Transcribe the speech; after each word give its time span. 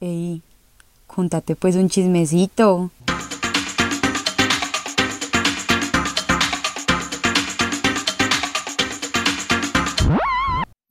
Ey, 0.00 0.44
contate 1.08 1.56
pues 1.56 1.74
un 1.74 1.88
chismecito. 1.88 2.92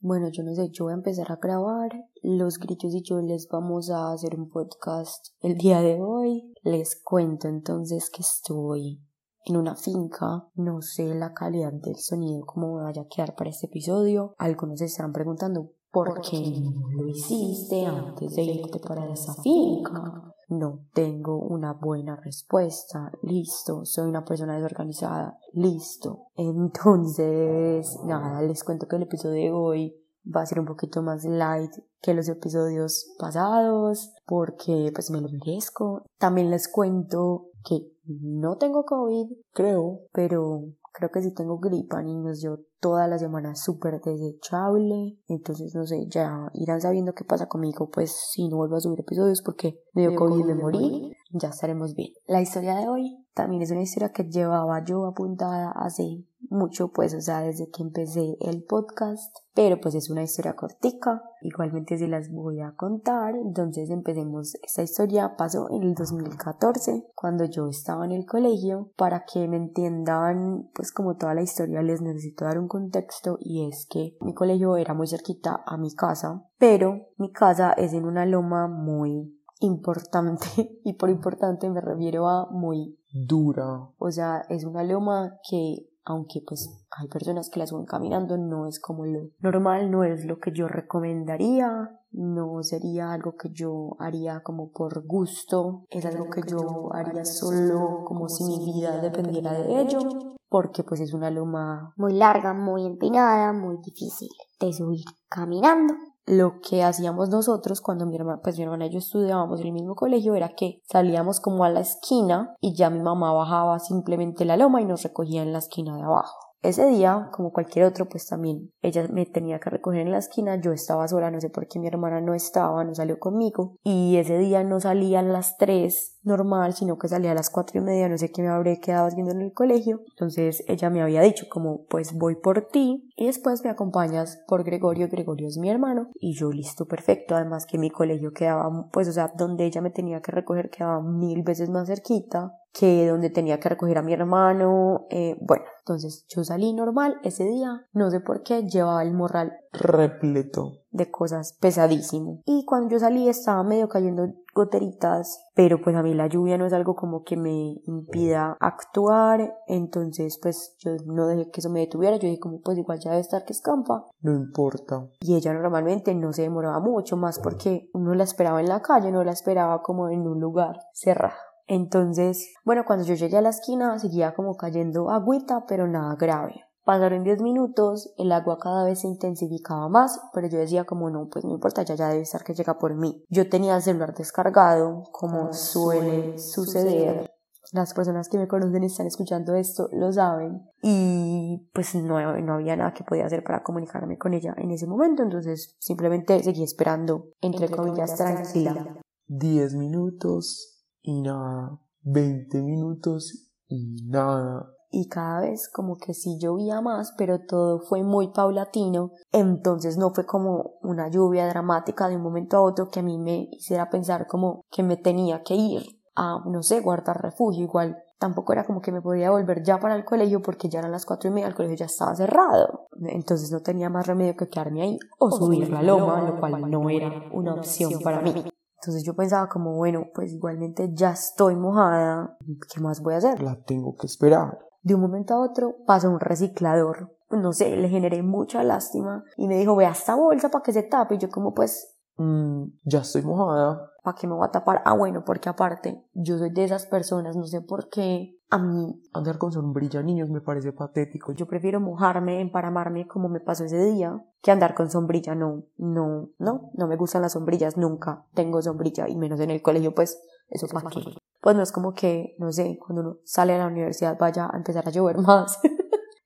Bueno, 0.00 0.28
yo 0.30 0.42
no 0.42 0.54
sé, 0.54 0.68
yo 0.72 0.84
voy 0.84 0.92
a 0.92 0.96
empezar 0.96 1.32
a 1.32 1.36
grabar 1.36 1.90
los 2.22 2.58
gritos 2.58 2.94
y 2.94 3.00
yo 3.00 3.22
les 3.22 3.48
vamos 3.48 3.88
a 3.88 4.12
hacer 4.12 4.38
un 4.38 4.50
podcast 4.50 5.28
el 5.40 5.56
día 5.56 5.80
de 5.80 6.02
hoy. 6.02 6.52
Les 6.62 7.00
cuento 7.02 7.48
entonces 7.48 8.10
que 8.10 8.20
estoy 8.20 9.00
en 9.46 9.56
una 9.56 9.74
finca. 9.74 10.48
No 10.54 10.82
sé 10.82 11.14
la 11.14 11.32
calidad 11.32 11.72
del 11.72 11.96
sonido, 11.96 12.44
cómo 12.44 12.74
vaya 12.74 13.02
a 13.02 13.08
quedar 13.08 13.34
para 13.34 13.48
este 13.48 13.68
episodio. 13.68 14.34
Algunos 14.36 14.80
se 14.80 14.84
estarán 14.84 15.14
preguntando 15.14 15.72
por 15.90 16.20
qué 16.20 16.60
no 16.60 16.90
lo 16.90 17.08
hiciste 17.08 17.86
antes 17.86 18.34
de 18.34 18.42
irte 18.42 18.78
para 18.78 19.10
esa 19.10 19.34
finca. 19.42 20.34
No 20.48 20.86
tengo 20.94 21.38
una 21.38 21.74
buena 21.74 22.16
respuesta. 22.16 23.12
Listo, 23.22 23.84
soy 23.84 24.08
una 24.08 24.24
persona 24.24 24.54
desorganizada. 24.54 25.38
Listo. 25.52 26.28
Entonces, 26.36 27.98
nada, 28.04 28.40
les 28.42 28.64
cuento 28.64 28.86
que 28.86 28.96
el 28.96 29.02
episodio 29.02 29.42
de 29.42 29.52
hoy 29.52 29.96
va 30.34 30.42
a 30.42 30.46
ser 30.46 30.60
un 30.60 30.66
poquito 30.66 31.02
más 31.02 31.24
light 31.24 31.70
que 32.00 32.14
los 32.14 32.28
episodios 32.28 33.14
pasados 33.18 34.12
porque 34.26 34.90
pues 34.94 35.10
me 35.10 35.20
lo 35.20 35.28
merezco. 35.28 36.04
También 36.18 36.50
les 36.50 36.68
cuento 36.68 37.46
que 37.64 37.92
no 38.06 38.56
tengo 38.56 38.84
COVID, 38.84 39.26
creo, 39.52 40.00
pero 40.12 40.64
creo 40.98 41.10
que 41.12 41.22
sí 41.22 41.32
tengo 41.32 41.58
gripa, 41.58 42.02
niños. 42.02 42.42
Yo 42.42 42.58
toda 42.80 43.06
la 43.06 43.18
semana 43.18 43.54
súper 43.54 44.00
desechable. 44.00 45.16
Entonces, 45.28 45.74
no 45.74 45.86
sé, 45.86 46.06
ya 46.08 46.50
irán 46.54 46.80
sabiendo 46.80 47.14
qué 47.14 47.24
pasa 47.24 47.46
conmigo, 47.46 47.88
pues 47.88 48.12
si 48.32 48.48
no 48.48 48.56
vuelvo 48.56 48.76
a 48.76 48.80
subir 48.80 49.00
episodios 49.00 49.42
porque 49.42 49.80
me 49.92 50.02
dio 50.02 50.16
COVID 50.16 50.40
y 50.40 50.44
me 50.44 50.54
morí, 50.54 51.12
ya 51.30 51.50
estaremos 51.50 51.94
bien. 51.94 52.12
La 52.26 52.42
historia 52.42 52.74
de 52.74 52.88
hoy 52.88 53.24
también 53.34 53.62
es 53.62 53.70
una 53.70 53.82
historia 53.82 54.12
que 54.12 54.24
llevaba 54.24 54.84
yo 54.84 55.06
apuntada 55.06 55.70
hace 55.70 56.24
mucho, 56.50 56.88
pues, 56.88 57.14
o 57.14 57.20
sea, 57.20 57.40
desde 57.40 57.70
que 57.70 57.82
empecé 57.82 58.36
el 58.40 58.62
podcast, 58.62 59.36
pero 59.54 59.80
pues 59.80 59.94
es 59.94 60.10
una 60.10 60.22
historia 60.22 60.54
cortica, 60.54 61.22
igualmente 61.42 61.98
se 61.98 62.08
las 62.08 62.30
voy 62.30 62.60
a 62.60 62.74
contar, 62.76 63.34
entonces 63.36 63.90
empecemos, 63.90 64.54
esta 64.62 64.82
historia 64.82 65.36
pasó 65.36 65.68
en 65.70 65.82
el 65.82 65.94
2014, 65.94 67.08
cuando 67.14 67.44
yo 67.44 67.68
estaba 67.68 68.04
en 68.04 68.12
el 68.12 68.26
colegio, 68.26 68.90
para 68.96 69.24
que 69.24 69.48
me 69.48 69.56
entiendan, 69.56 70.70
pues 70.74 70.92
como 70.92 71.16
toda 71.16 71.34
la 71.34 71.42
historia 71.42 71.82
les 71.82 72.00
necesito 72.00 72.44
dar 72.44 72.58
un 72.58 72.68
contexto 72.68 73.38
y 73.40 73.68
es 73.68 73.86
que 73.90 74.16
mi 74.20 74.34
colegio 74.34 74.76
era 74.76 74.94
muy 74.94 75.06
cerquita 75.06 75.62
a 75.66 75.76
mi 75.76 75.94
casa, 75.94 76.44
pero 76.58 77.08
mi 77.16 77.32
casa 77.32 77.72
es 77.72 77.92
en 77.92 78.04
una 78.04 78.26
loma 78.26 78.68
muy 78.68 79.34
importante 79.60 80.46
y 80.84 80.94
por 80.94 81.10
importante 81.10 81.68
me 81.68 81.80
refiero 81.80 82.28
a 82.28 82.48
muy 82.50 82.98
dura. 83.12 83.90
O 83.98 84.10
sea, 84.10 84.44
es 84.48 84.64
una 84.64 84.84
loma 84.84 85.38
que 85.48 85.87
aunque 86.08 86.40
pues 86.46 86.86
hay 86.90 87.06
personas 87.08 87.50
que 87.50 87.60
la 87.60 87.66
suben 87.66 87.84
caminando, 87.84 88.38
no 88.38 88.66
es 88.66 88.80
como 88.80 89.04
lo 89.04 89.28
normal, 89.40 89.90
no 89.90 90.04
es 90.04 90.24
lo 90.24 90.38
que 90.38 90.52
yo 90.52 90.66
recomendaría, 90.66 92.00
no 92.12 92.62
sería 92.62 93.12
algo 93.12 93.36
que 93.36 93.50
yo 93.50 93.90
haría 93.98 94.40
como 94.42 94.72
por 94.72 95.06
gusto, 95.06 95.84
es 95.90 96.06
algo 96.06 96.30
que 96.30 96.40
yo 96.48 96.88
haría 96.94 97.26
solo 97.26 98.04
como 98.06 98.28
si 98.30 98.44
mi 98.44 98.64
vida 98.64 99.02
dependiera 99.02 99.52
de 99.52 99.82
ello, 99.82 100.00
porque 100.48 100.82
pues 100.82 101.00
es 101.00 101.12
una 101.12 101.30
loma 101.30 101.92
muy 101.96 102.14
larga, 102.14 102.54
muy 102.54 102.86
empinada, 102.86 103.52
muy 103.52 103.76
difícil 103.76 104.30
de 104.58 104.72
subir 104.72 105.04
caminando 105.28 105.92
lo 106.28 106.60
que 106.60 106.82
hacíamos 106.82 107.30
nosotros 107.30 107.80
cuando 107.80 108.06
mi 108.06 108.16
hermana, 108.16 108.40
pues 108.42 108.58
mi 108.58 108.64
hermana 108.64 108.86
y 108.86 108.90
yo 108.90 108.98
estudiábamos 108.98 109.60
en 109.60 109.68
el 109.68 109.72
mismo 109.72 109.94
colegio 109.94 110.34
era 110.34 110.50
que 110.50 110.82
salíamos 110.84 111.40
como 111.40 111.64
a 111.64 111.70
la 111.70 111.80
esquina 111.80 112.54
y 112.60 112.74
ya 112.74 112.90
mi 112.90 113.00
mamá 113.00 113.32
bajaba 113.32 113.78
simplemente 113.78 114.44
la 114.44 114.56
loma 114.56 114.82
y 114.82 114.84
nos 114.84 115.02
recogía 115.02 115.42
en 115.42 115.52
la 115.52 115.58
esquina 115.58 115.96
de 115.96 116.02
abajo. 116.02 116.47
Ese 116.60 116.86
día, 116.86 117.28
como 117.32 117.52
cualquier 117.52 117.84
otro, 117.84 118.08
pues 118.08 118.26
también 118.26 118.72
ella 118.82 119.06
me 119.12 119.26
tenía 119.26 119.60
que 119.60 119.70
recoger 119.70 120.00
en 120.00 120.10
la 120.10 120.18
esquina, 120.18 120.60
yo 120.60 120.72
estaba 120.72 121.06
sola, 121.06 121.30
no 121.30 121.40
sé 121.40 121.50
por 121.50 121.68
qué 121.68 121.78
mi 121.78 121.86
hermana 121.86 122.20
no 122.20 122.34
estaba, 122.34 122.82
no 122.82 122.96
salió 122.96 123.20
conmigo, 123.20 123.76
y 123.84 124.16
ese 124.16 124.38
día 124.38 124.64
no 124.64 124.80
salía 124.80 125.20
a 125.20 125.22
las 125.22 125.56
tres 125.56 126.16
normal, 126.24 126.74
sino 126.74 126.98
que 126.98 127.06
salía 127.06 127.30
a 127.30 127.34
las 127.34 127.48
cuatro 127.48 127.80
y 127.80 127.84
media, 127.84 128.08
no 128.08 128.18
sé 128.18 128.32
qué 128.32 128.42
me 128.42 128.48
habré 128.48 128.80
quedado 128.80 129.06
haciendo 129.06 129.30
en 129.30 129.42
el 129.42 129.52
colegio, 129.52 130.00
entonces 130.10 130.64
ella 130.66 130.90
me 130.90 131.00
había 131.00 131.22
dicho 131.22 131.46
como, 131.48 131.84
pues 131.86 132.12
voy 132.12 132.34
por 132.34 132.66
ti, 132.66 133.08
y 133.16 133.26
después 133.26 133.62
me 133.62 133.70
acompañas 133.70 134.42
por 134.48 134.64
Gregorio, 134.64 135.08
Gregorio 135.08 135.46
es 135.46 135.58
mi 135.58 135.70
hermano, 135.70 136.10
y 136.14 136.34
yo 136.34 136.50
listo, 136.50 136.86
perfecto, 136.86 137.36
además 137.36 137.66
que 137.66 137.78
mi 137.78 137.90
colegio 137.90 138.32
quedaba, 138.32 138.68
pues 138.92 139.06
o 139.06 139.12
sea, 139.12 139.32
donde 139.36 139.64
ella 139.64 139.80
me 139.80 139.90
tenía 139.90 140.20
que 140.20 140.32
recoger 140.32 140.70
quedaba 140.70 141.00
mil 141.00 141.44
veces 141.44 141.70
más 141.70 141.86
cerquita, 141.86 142.57
que 142.78 143.08
donde 143.08 143.28
tenía 143.28 143.58
que 143.58 143.68
recoger 143.68 143.98
a 143.98 144.02
mi 144.02 144.12
hermano, 144.12 145.06
eh, 145.10 145.36
bueno, 145.40 145.64
entonces 145.80 146.24
yo 146.28 146.44
salí 146.44 146.72
normal 146.72 147.18
ese 147.24 147.44
día, 147.44 147.86
no 147.92 148.08
sé 148.10 148.20
por 148.20 148.44
qué, 148.44 148.62
llevaba 148.68 149.02
el 149.02 149.12
morral 149.12 149.52
repleto 149.72 150.74
de 150.90 151.10
cosas 151.10 151.56
pesadísimo. 151.60 152.40
Y 152.46 152.64
cuando 152.64 152.90
yo 152.90 153.00
salí 153.00 153.28
estaba 153.28 153.64
medio 153.64 153.88
cayendo 153.88 154.28
goteritas, 154.54 155.44
pero 155.54 155.80
pues 155.82 155.96
a 155.96 156.02
mí 156.02 156.14
la 156.14 156.28
lluvia 156.28 156.56
no 156.56 156.66
es 156.66 156.72
algo 156.72 156.94
como 156.94 157.24
que 157.24 157.36
me 157.36 157.80
impida 157.84 158.56
actuar, 158.60 159.56
entonces 159.66 160.38
pues 160.40 160.76
yo 160.78 160.92
no 161.06 161.26
dejé 161.26 161.50
que 161.50 161.60
eso 161.60 161.70
me 161.70 161.80
detuviera, 161.80 162.16
yo 162.16 162.28
dije 162.28 162.40
como 162.40 162.60
pues 162.60 162.78
igual 162.78 163.00
ya 163.00 163.10
debe 163.10 163.22
estar 163.22 163.44
que 163.44 163.52
escampa. 163.52 164.06
No 164.20 164.34
importa. 164.34 165.08
Y 165.20 165.34
ella 165.34 165.52
normalmente 165.52 166.14
no 166.14 166.32
se 166.32 166.42
demoraba 166.42 166.78
mucho 166.78 167.16
más 167.16 167.40
porque 167.40 167.90
uno 167.92 168.14
la 168.14 168.24
esperaba 168.24 168.60
en 168.60 168.68
la 168.68 168.82
calle, 168.82 169.10
no 169.10 169.24
la 169.24 169.32
esperaba 169.32 169.82
como 169.82 170.08
en 170.10 170.28
un 170.28 170.40
lugar 170.40 170.78
cerrado. 170.92 171.47
Entonces, 171.68 172.54
bueno, 172.64 172.84
cuando 172.86 173.04
yo 173.04 173.14
llegué 173.14 173.36
a 173.36 173.42
la 173.42 173.50
esquina 173.50 173.98
seguía 173.98 174.34
como 174.34 174.56
cayendo 174.56 175.10
agüita, 175.10 175.66
pero 175.68 175.86
nada 175.86 176.16
grave. 176.16 176.64
Pasaron 176.82 177.22
10 177.22 177.42
minutos, 177.42 178.14
el 178.16 178.32
agua 178.32 178.58
cada 178.58 178.82
vez 178.84 179.00
se 179.00 179.08
intensificaba 179.08 179.90
más, 179.90 180.18
pero 180.32 180.48
yo 180.48 180.58
decía 180.58 180.84
como 180.84 181.10
no, 181.10 181.28
pues 181.28 181.44
no 181.44 181.52
importa, 181.52 181.82
ya 181.82 181.94
ya 181.94 182.08
debe 182.08 182.22
estar 182.22 182.42
que 182.42 182.54
llega 182.54 182.78
por 182.78 182.94
mí. 182.94 183.22
Yo 183.28 183.50
tenía 183.50 183.76
el 183.76 183.82
celular 183.82 184.14
descargado, 184.14 185.02
como 185.12 185.52
suele 185.52 186.38
suceder. 186.38 187.30
Las 187.72 187.92
personas 187.92 188.30
que 188.30 188.38
me 188.38 188.48
conocen 188.48 188.82
y 188.82 188.86
están 188.86 189.06
escuchando 189.06 189.54
esto 189.54 189.90
lo 189.92 190.10
saben. 190.10 190.62
Y 190.82 191.68
pues 191.74 191.94
no, 191.96 192.18
no 192.40 192.54
había 192.54 192.76
nada 192.76 192.94
que 192.94 193.04
podía 193.04 193.26
hacer 193.26 193.44
para 193.44 193.62
comunicarme 193.62 194.16
con 194.16 194.32
ella 194.32 194.54
en 194.56 194.70
ese 194.70 194.86
momento, 194.86 195.22
entonces 195.22 195.76
simplemente 195.78 196.42
seguí 196.42 196.62
esperando, 196.62 197.26
entre 197.42 197.68
comillas, 197.68 198.16
tranquila. 198.16 198.96
10 199.26 199.74
minutos 199.74 200.77
y 201.08 201.22
nada. 201.22 201.80
20 202.02 202.60
minutos 202.62 203.50
y 203.66 203.96
nada. 204.04 204.74
Y 204.90 205.08
cada 205.08 205.40
vez 205.40 205.70
como 205.72 205.96
que 205.96 206.12
sí 206.12 206.38
llovía 206.38 206.80
más, 206.82 207.14
pero 207.16 207.40
todo 207.46 207.80
fue 207.80 208.02
muy 208.02 208.28
paulatino, 208.28 209.12
entonces 209.32 209.96
no 209.96 210.10
fue 210.10 210.24
como 210.24 210.74
una 210.82 211.10
lluvia 211.10 211.46
dramática 211.46 212.08
de 212.08 212.16
un 212.16 212.22
momento 212.22 212.56
a 212.56 212.62
otro 212.62 212.88
que 212.88 213.00
a 213.00 213.02
mí 213.02 213.18
me 213.18 213.48
hiciera 213.52 213.90
pensar 213.90 214.26
como 214.26 214.62
que 214.70 214.82
me 214.82 214.96
tenía 214.96 215.42
que 215.42 215.54
ir 215.54 215.82
a, 216.14 216.42
no 216.46 216.62
sé, 216.62 216.80
guardar 216.80 217.22
refugio, 217.22 217.62
igual 217.62 217.98
tampoco 218.18 218.52
era 218.52 218.64
como 218.64 218.80
que 218.80 218.92
me 218.92 219.02
podía 219.02 219.30
volver 219.30 219.62
ya 219.62 219.78
para 219.78 219.94
el 219.94 220.04
colegio 220.04 220.40
porque 220.42 220.68
ya 220.68 220.80
eran 220.80 220.92
las 220.92 221.06
cuatro 221.06 221.30
y 221.30 221.32
media, 221.34 221.48
el 221.48 221.54
colegio 221.54 221.76
ya 221.76 221.86
estaba 221.86 222.14
cerrado, 222.14 222.86
entonces 223.00 223.50
no 223.52 223.60
tenía 223.60 223.90
más 223.90 224.06
remedio 224.06 224.36
que 224.36 224.48
quedarme 224.48 224.82
ahí 224.82 224.98
o 225.18 225.30
subir 225.30 225.70
la 225.70 225.82
loma, 225.82 226.22
lo 226.22 226.40
cual 226.40 226.70
no 226.70 226.88
era 226.88 227.24
una 227.32 227.54
opción 227.54 227.92
para 228.02 228.20
mí. 228.20 228.44
Entonces 228.80 229.04
yo 229.04 229.14
pensaba 229.14 229.48
como, 229.48 229.74
bueno, 229.74 230.06
pues 230.14 230.32
igualmente 230.32 230.90
ya 230.92 231.10
estoy 231.10 231.56
mojada, 231.56 232.36
¿qué 232.72 232.80
más 232.80 233.02
voy 233.02 233.14
a 233.14 233.18
hacer? 233.18 233.42
La 233.42 233.56
tengo 233.56 233.96
que 233.96 234.06
esperar. 234.06 234.58
De 234.82 234.94
un 234.94 235.00
momento 235.00 235.34
a 235.34 235.40
otro 235.40 235.76
pasa 235.84 236.08
un 236.08 236.20
reciclador, 236.20 237.12
no 237.30 237.52
sé, 237.52 237.76
le 237.76 237.88
generé 237.88 238.22
mucha 238.22 238.62
lástima 238.62 239.24
y 239.36 239.48
me 239.48 239.58
dijo, 239.58 239.76
vea 239.76 239.90
esta 239.90 240.14
bolsa 240.14 240.48
para 240.50 240.62
que 240.62 240.72
se 240.72 240.84
tape. 240.84 241.16
Y 241.16 241.18
yo 241.18 241.28
como 241.28 241.54
pues... 241.54 241.94
Mm, 242.16 242.64
ya 242.84 243.00
estoy 243.00 243.22
mojada. 243.22 243.90
¿Para 244.02 244.16
qué 244.16 244.26
me 244.26 244.34
voy 244.34 244.46
a 244.46 244.50
tapar? 244.50 244.82
Ah, 244.84 244.94
bueno, 244.94 245.24
porque 245.24 245.48
aparte, 245.48 246.04
yo 246.14 246.38
soy 246.38 246.50
de 246.50 246.64
esas 246.64 246.86
personas, 246.86 247.36
no 247.36 247.46
sé 247.46 247.60
por 247.60 247.88
qué. 247.88 248.37
A 248.50 248.58
mí... 248.58 249.02
Andar 249.12 249.38
con 249.38 249.52
sombrilla, 249.52 250.02
niños, 250.02 250.30
me 250.30 250.40
parece 250.40 250.72
patético. 250.72 251.32
Yo 251.32 251.46
prefiero 251.46 251.80
mojarme, 251.80 252.40
emparamarme 252.40 253.06
como 253.06 253.28
me 253.28 253.40
pasó 253.40 253.64
ese 253.64 253.84
día, 253.84 254.24
que 254.42 254.50
andar 254.50 254.74
con 254.74 254.90
sombrilla. 254.90 255.34
No, 255.34 255.64
no, 255.76 256.30
no, 256.38 256.70
no 256.74 256.86
me 256.86 256.96
gustan 256.96 257.22
las 257.22 257.32
sombrillas, 257.32 257.76
nunca 257.76 258.24
tengo 258.34 258.62
sombrilla, 258.62 259.08
y 259.08 259.16
menos 259.16 259.40
en 259.40 259.50
el 259.50 259.62
colegio, 259.62 259.94
pues, 259.94 260.20
eso 260.48 260.66
para 260.68 260.88
qué 260.88 261.18
pues 261.40 261.56
no 261.56 261.62
es 261.62 261.72
como 261.72 261.94
que, 261.94 262.34
no 262.38 262.52
sé, 262.52 262.78
cuando 262.78 263.02
uno 263.02 263.16
sale 263.24 263.54
a 263.54 263.58
la 263.58 263.66
universidad 263.66 264.18
vaya 264.18 264.50
a 264.52 264.56
empezar 264.56 264.86
a 264.86 264.90
llover 264.90 265.18
más. 265.22 265.58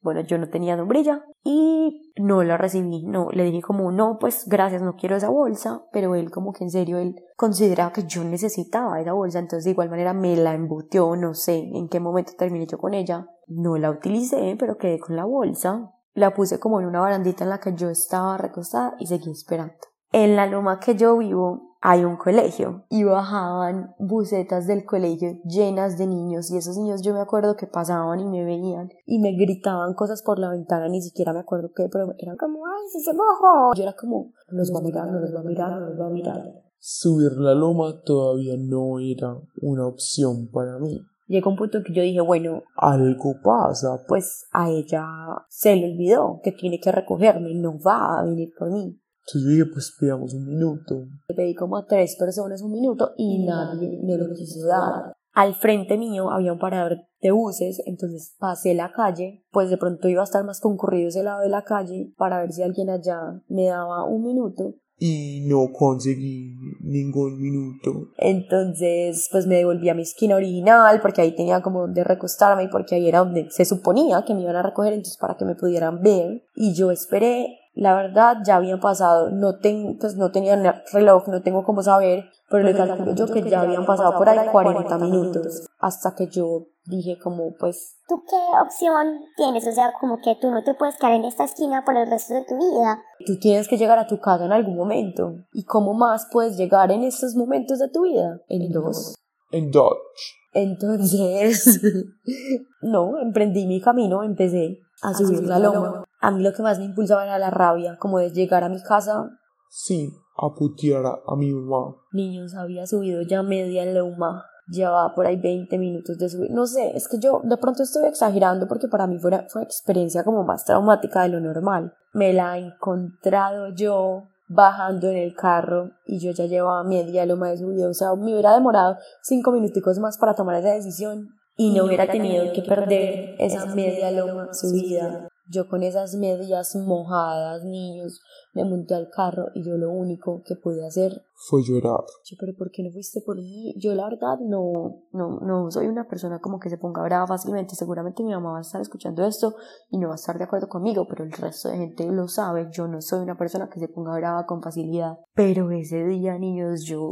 Bueno, 0.03 0.21
yo 0.21 0.37
no 0.37 0.49
tenía 0.49 0.77
sombrilla 0.77 1.25
y 1.45 2.13
no 2.17 2.43
la 2.43 2.57
recibí, 2.57 3.05
no, 3.05 3.29
le 3.31 3.45
dije 3.45 3.63
como, 3.63 3.93
no, 3.93 4.19
pues 4.19 4.47
gracias, 4.49 4.83
no 4.83 4.97
quiero 4.97 5.17
esa 5.17 5.31
bolsa, 5.31 5.85
pero 5.93 6.15
él 6.15 6.31
como 6.31 6.53
que 6.53 6.65
en 6.65 6.71
serio, 6.71 6.99
él 6.99 7.15
consideraba 7.37 7.93
que 7.93 8.05
yo 8.05 8.25
necesitaba 8.25 9.01
esa 9.01 9.13
bolsa, 9.13 9.39
entonces 9.39 9.65
de 9.65 9.71
igual 9.71 9.91
manera 9.91 10.13
me 10.13 10.37
la 10.37 10.55
embutió, 10.55 11.15
no 11.17 11.35
sé 11.35 11.71
en 11.73 11.89
qué 11.89 12.01
momento 12.01 12.33
terminé 12.37 12.67
yo 12.67 12.79
con 12.79 12.95
ella, 12.95 13.27
no 13.47 13.77
la 13.79 13.91
utilicé, 13.91 14.57
pero 14.59 14.77
quedé 14.77 14.99
con 14.99 15.17
la 15.17 15.25
bolsa, 15.25 15.93
la 16.15 16.35
puse 16.35 16.59
como 16.59 16.81
en 16.81 16.87
una 16.87 17.01
barandita 17.01 17.45
en 17.45 17.51
la 17.51 17.61
que 17.61 17.75
yo 17.75 17.89
estaba 17.89 18.37
recostada 18.37 18.95
y 18.99 19.07
seguí 19.07 19.31
esperando. 19.31 19.75
En 20.11 20.37
la 20.37 20.47
loma 20.47 20.79
que 20.79 20.95
yo 20.95 21.17
vivo 21.17 21.72
hay 21.83 22.05
un 22.05 22.17
colegio 22.17 22.85
y 22.89 23.03
bajaban 23.03 23.95
bucetas 23.99 24.69
del 24.69 24.85
colegio 24.85 25.41
llenas 25.45 25.99
de 25.99 26.07
niños 26.07 26.49
y 26.53 26.57
esos 26.57 26.77
niños 26.77 27.03
yo 27.03 27.13
me 27.13 27.21
acuerdo 27.21 27.57
que 27.57 27.67
pasaban 27.67 28.21
y 28.21 28.25
me 28.25 28.45
veían 28.45 28.91
y 29.05 29.19
me 29.19 29.33
gritaban 29.33 29.95
cosas 29.95 30.23
por 30.23 30.39
la 30.39 30.51
ventana, 30.51 30.89
ni 30.89 31.03
siquiera 31.03 31.33
me 31.33 31.41
acuerdo 31.41 31.73
qué, 31.75 31.89
pero 31.91 32.15
eran 32.19 32.37
como, 32.37 32.65
ay, 32.65 32.89
si 32.89 33.01
se 33.01 33.13
mojó. 33.13 33.75
Yo 33.75 33.83
era 33.83 33.95
como, 33.95 34.31
nos 34.53 34.73
va 34.73 34.79
a 34.79 34.83
mirar, 34.83 35.11
nos 35.11 35.35
va 35.35 35.41
a 35.41 35.43
mirar, 35.43 35.81
nos 35.81 36.01
va 36.01 36.07
a 36.07 36.11
mirar. 36.11 36.43
Subir 36.79 37.33
la 37.33 37.55
loma 37.55 38.01
todavía 38.05 38.55
no 38.57 39.01
era 39.01 39.37
una 39.61 39.87
opción 39.87 40.49
para 40.53 40.79
mí. 40.79 41.01
Llegó 41.27 41.51
un 41.51 41.57
punto 41.57 41.79
en 41.79 41.85
que 41.85 41.95
yo 41.95 42.03
dije, 42.03 42.21
bueno, 42.21 42.63
Algo 42.77 43.35
pasa. 43.43 44.05
pues 44.07 44.47
a 44.53 44.71
ella 44.71 45.05
se 45.49 45.75
le 45.75 45.93
olvidó 45.93 46.41
que 46.45 46.53
tiene 46.53 46.79
que 46.79 46.93
recogerme, 46.93 47.55
no 47.55 47.79
va 47.81 48.21
a 48.21 48.25
venir 48.25 48.53
por 48.57 48.71
mí. 48.71 49.01
Entonces 49.27 49.51
dije, 49.51 49.67
pues 49.67 49.97
pidamos 49.99 50.35
un 50.35 50.47
minuto. 50.47 51.07
Le 51.29 51.35
pedí 51.35 51.55
como 51.55 51.77
a 51.77 51.87
tres 51.87 52.17
personas 52.17 52.63
un 52.63 52.73
minuto 52.73 53.13
y 53.17 53.45
nadie 53.45 54.01
me 54.03 54.17
lo 54.17 54.35
quiso 54.35 54.67
dar. 54.67 55.13
Al 55.35 55.55
frente 55.55 55.97
mío 55.97 56.31
había 56.31 56.53
un 56.53 56.59
parador 56.59 57.07
de 57.23 57.31
buses, 57.31 57.81
entonces 57.87 58.35
pasé 58.39 58.75
la 58.75 58.93
calle, 58.93 59.45
pues 59.51 59.71
de 59.71 59.79
pronto 59.79 60.09
iba 60.09 60.21
a 60.21 60.25
estar 60.25 60.45
más 60.45 60.61
concurrido 60.61 61.09
ese 61.09 61.23
lado 61.23 61.41
de 61.41 61.49
la 61.49 61.65
calle 61.65 62.13
para 62.19 62.41
ver 62.41 62.53
si 62.53 62.63
alguien 62.63 62.91
allá 62.91 63.41
me 63.49 63.67
daba 63.67 64.05
un 64.05 64.25
minuto. 64.25 64.75
Y 64.99 65.47
no 65.49 65.73
conseguí 65.73 66.55
ningún 66.81 67.41
minuto. 67.41 68.13
Entonces, 68.19 69.29
pues 69.33 69.47
me 69.47 69.57
devolví 69.57 69.89
a 69.89 69.95
mi 69.95 70.03
esquina 70.03 70.37
original 70.37 71.01
porque 71.01 71.23
ahí 71.23 71.35
tenía 71.35 71.63
como 71.63 71.81
donde 71.81 72.05
recostarme 72.05 72.65
y 72.65 72.69
porque 72.69 72.97
ahí 72.97 73.09
era 73.09 73.21
donde 73.21 73.51
se 73.51 73.65
suponía 73.65 74.23
que 74.27 74.35
me 74.35 74.43
iban 74.43 74.55
a 74.55 74.63
recoger, 74.63 74.93
entonces 74.93 75.17
para 75.17 75.37
que 75.37 75.45
me 75.45 75.57
pudieran 75.57 76.03
ver. 76.03 76.45
Y 76.55 76.75
yo 76.75 76.91
esperé, 76.91 77.59
la 77.75 77.95
verdad, 77.95 78.39
ya 78.45 78.57
habían 78.57 78.81
pasado, 78.81 79.31
no, 79.31 79.59
ten, 79.59 79.97
pues 79.99 80.17
no 80.17 80.31
tenía 80.31 80.55
el 80.55 80.75
reloj, 80.93 81.29
no 81.29 81.43
tengo 81.43 81.65
cómo 81.65 81.83
saber, 81.83 82.25
pero 82.51 82.65
le 82.65 82.75
calculo 82.75 83.15
yo 83.15 83.27
que 83.27 83.43
ya 83.49 83.63
habían 83.63 83.87
pasado 83.87 84.17
por 84.19 84.29
ahí 84.29 84.47
40 84.51 84.99
minutos 84.99 85.67
hasta 85.79 86.15
que 86.15 86.29
yo 86.29 86.67
dije 86.85 87.19
como 87.19 87.55
pues 87.59 87.97
¿Tú 88.09 88.23
qué 88.29 88.37
opción 88.63 89.21
tienes? 89.37 89.67
O 89.67 89.73
sea, 89.73 89.93
como 90.01 90.19
que 90.19 90.37
tú 90.41 90.51
no 90.51 90.63
te 90.63 90.75
puedes 90.75 90.97
quedar 90.97 91.13
en 91.13 91.25
esta 91.25 91.45
esquina 91.45 91.83
por 91.85 91.97
el 91.97 92.11
resto 92.11 92.35
de 92.35 92.45
tu 92.45 92.57
vida. 92.57 93.03
tú 93.27 93.39
tienes 93.39 93.69
que 93.69 93.79
llegar 93.79 93.99
a 93.99 94.07
tu 94.07 94.21
casa 94.21 94.45
en 94.45 94.53
algún 94.53 94.77
momento. 94.77 95.37
¿Y 95.53 95.65
cómo 95.65 95.95
más 95.95 96.29
puedes 96.31 96.57
llegar 96.57 96.91
en 96.91 97.05
estos 97.05 97.35
momentos 97.37 97.79
de 97.79 97.89
tu 97.89 98.03
vida? 98.03 98.41
En 98.49 98.71
dos. 98.71 99.15
En 99.51 99.71
Dodge. 99.71 100.43
Entonces, 100.53 101.81
no, 102.83 103.19
emprendí 103.19 103.67
mi 103.67 103.81
camino, 103.81 104.23
empecé 104.23 104.81
a 105.03 105.15
subir 105.15 105.45
la 105.45 105.59
loma. 105.59 106.05
A 106.23 106.31
mí 106.31 106.43
lo 106.43 106.53
que 106.53 106.63
más 106.63 106.79
me 106.79 106.85
impulsaba 106.85 107.25
era 107.25 107.39
la 107.39 107.51
rabia, 107.51 107.99
como 107.99 108.21
de 108.21 108.31
llegar 108.31 108.63
a 108.63 108.69
mi 108.69 108.81
casa. 108.81 109.29
Sí, 109.69 110.13
a 110.37 110.55
putear 110.55 111.05
a, 111.05 111.19
a 111.27 111.37
mi 111.37 111.53
mamá. 111.53 111.97
Niños, 112.13 112.55
había 112.55 112.87
subido 112.87 113.23
ya 113.23 113.43
media 113.43 113.85
loma. 113.85 114.47
Llevaba 114.69 115.13
por 115.17 115.27
ahí 115.27 115.37
20 115.37 115.77
minutos 115.79 116.17
de 116.19 116.29
subir. 116.29 116.53
No 116.53 116.67
sé, 116.67 116.97
es 116.97 117.09
que 117.09 117.19
yo 117.19 117.41
de 117.43 117.57
pronto 117.57 117.83
estoy 117.83 118.07
exagerando 118.07 118.69
porque 118.69 118.87
para 118.87 119.09
mí 119.09 119.19
fue 119.19 119.29
una, 119.29 119.49
fue 119.49 119.63
una 119.63 119.67
experiencia 119.67 120.23
como 120.23 120.45
más 120.45 120.65
traumática 120.65 121.25
de 121.25 121.31
lo 121.31 121.41
normal. 121.41 121.93
Me 122.13 122.33
la 122.33 122.57
he 122.57 122.67
encontrado 122.67 123.71
yo 123.75 124.29
bajando 124.47 125.09
en 125.09 125.17
el 125.17 125.35
carro 125.35 125.91
y 126.07 126.21
yo 126.21 126.31
ya 126.31 126.47
llevaba 126.47 126.85
media 126.85 127.27
loma 127.27 127.51
de 127.51 127.59
subida. 127.59 127.89
O 127.89 127.95
sea, 127.95 128.15
me 128.15 128.33
hubiera 128.33 128.55
demorado 128.55 128.97
cinco 129.23 129.51
minuticos 129.51 129.99
más 129.99 130.19
para 130.19 130.35
tomar 130.35 130.55
esa 130.55 130.71
decisión 130.73 131.31
y 131.57 131.75
no 131.75 131.87
hubiera 131.87 132.07
tenido 132.07 132.53
que 132.53 132.63
perder 132.63 133.35
esa 133.39 133.67
media 133.75 134.13
loma 134.13 134.55
subida. 134.55 135.29
Yo 135.53 135.69
con 135.69 135.83
esas 135.83 136.15
medias 136.15 136.75
mojadas, 136.77 137.63
niños, 137.65 138.21
me 138.55 138.65
monté 138.65 138.95
al 138.95 139.11
carro 139.11 139.49
y 139.55 139.63
yo 139.63 139.77
lo 139.77 139.91
único 139.91 140.43
que 140.47 140.57
pude 140.57 140.87
hacer 140.87 141.23
Fue 141.35 141.63
llorar. 141.63 142.05
yo, 142.25 142.37
pero 142.41 142.55
¿por 142.57 142.71
qué 142.71 142.83
no 142.83 142.91
fuiste 142.91 143.21
por 143.21 143.37
mí? 143.37 143.75
Yo 143.79 143.95
la 143.95 144.05
verdad 144.05 144.39
no, 144.41 145.03
no, 145.13 145.41
no 145.41 145.71
soy 145.71 145.89
una 145.89 146.09
persona 146.09 146.41
como 146.41 146.59
que 146.59 146.71
se 146.71 146.79
ponga 146.79 147.03
brava 147.03 147.27
fácilmente. 147.27 147.75
Seguramente 147.75 148.23
mi 148.23 148.31
mamá 148.31 148.53
va 148.53 148.59
a 148.59 148.63
estar 148.63 148.81
escuchando 148.81 149.25
esto 149.27 149.55
y 149.91 149.99
no 149.99 150.09
va 150.09 150.15
a 150.15 150.17
estar 150.17 150.39
de 150.39 150.45
acuerdo 150.45 150.69
conmigo, 150.69 151.07
pero 151.07 151.25
el 151.25 151.33
resto 151.33 151.69
de 151.69 151.77
gente 151.77 152.07
lo 152.07 152.29
sabe. 152.29 152.69
Yo 152.73 152.89
no 152.89 153.03
soy 153.03 153.21
una 153.21 153.37
persona 153.37 153.69
que 153.69 153.81
se 153.81 153.89
ponga 153.89 154.17
brava 154.17 154.47
con 154.47 154.63
facilidad. 154.63 155.19
Pero 155.35 155.71
ese 155.71 156.05
día, 156.05 156.39
niños, 156.39 156.85
yo 156.85 157.11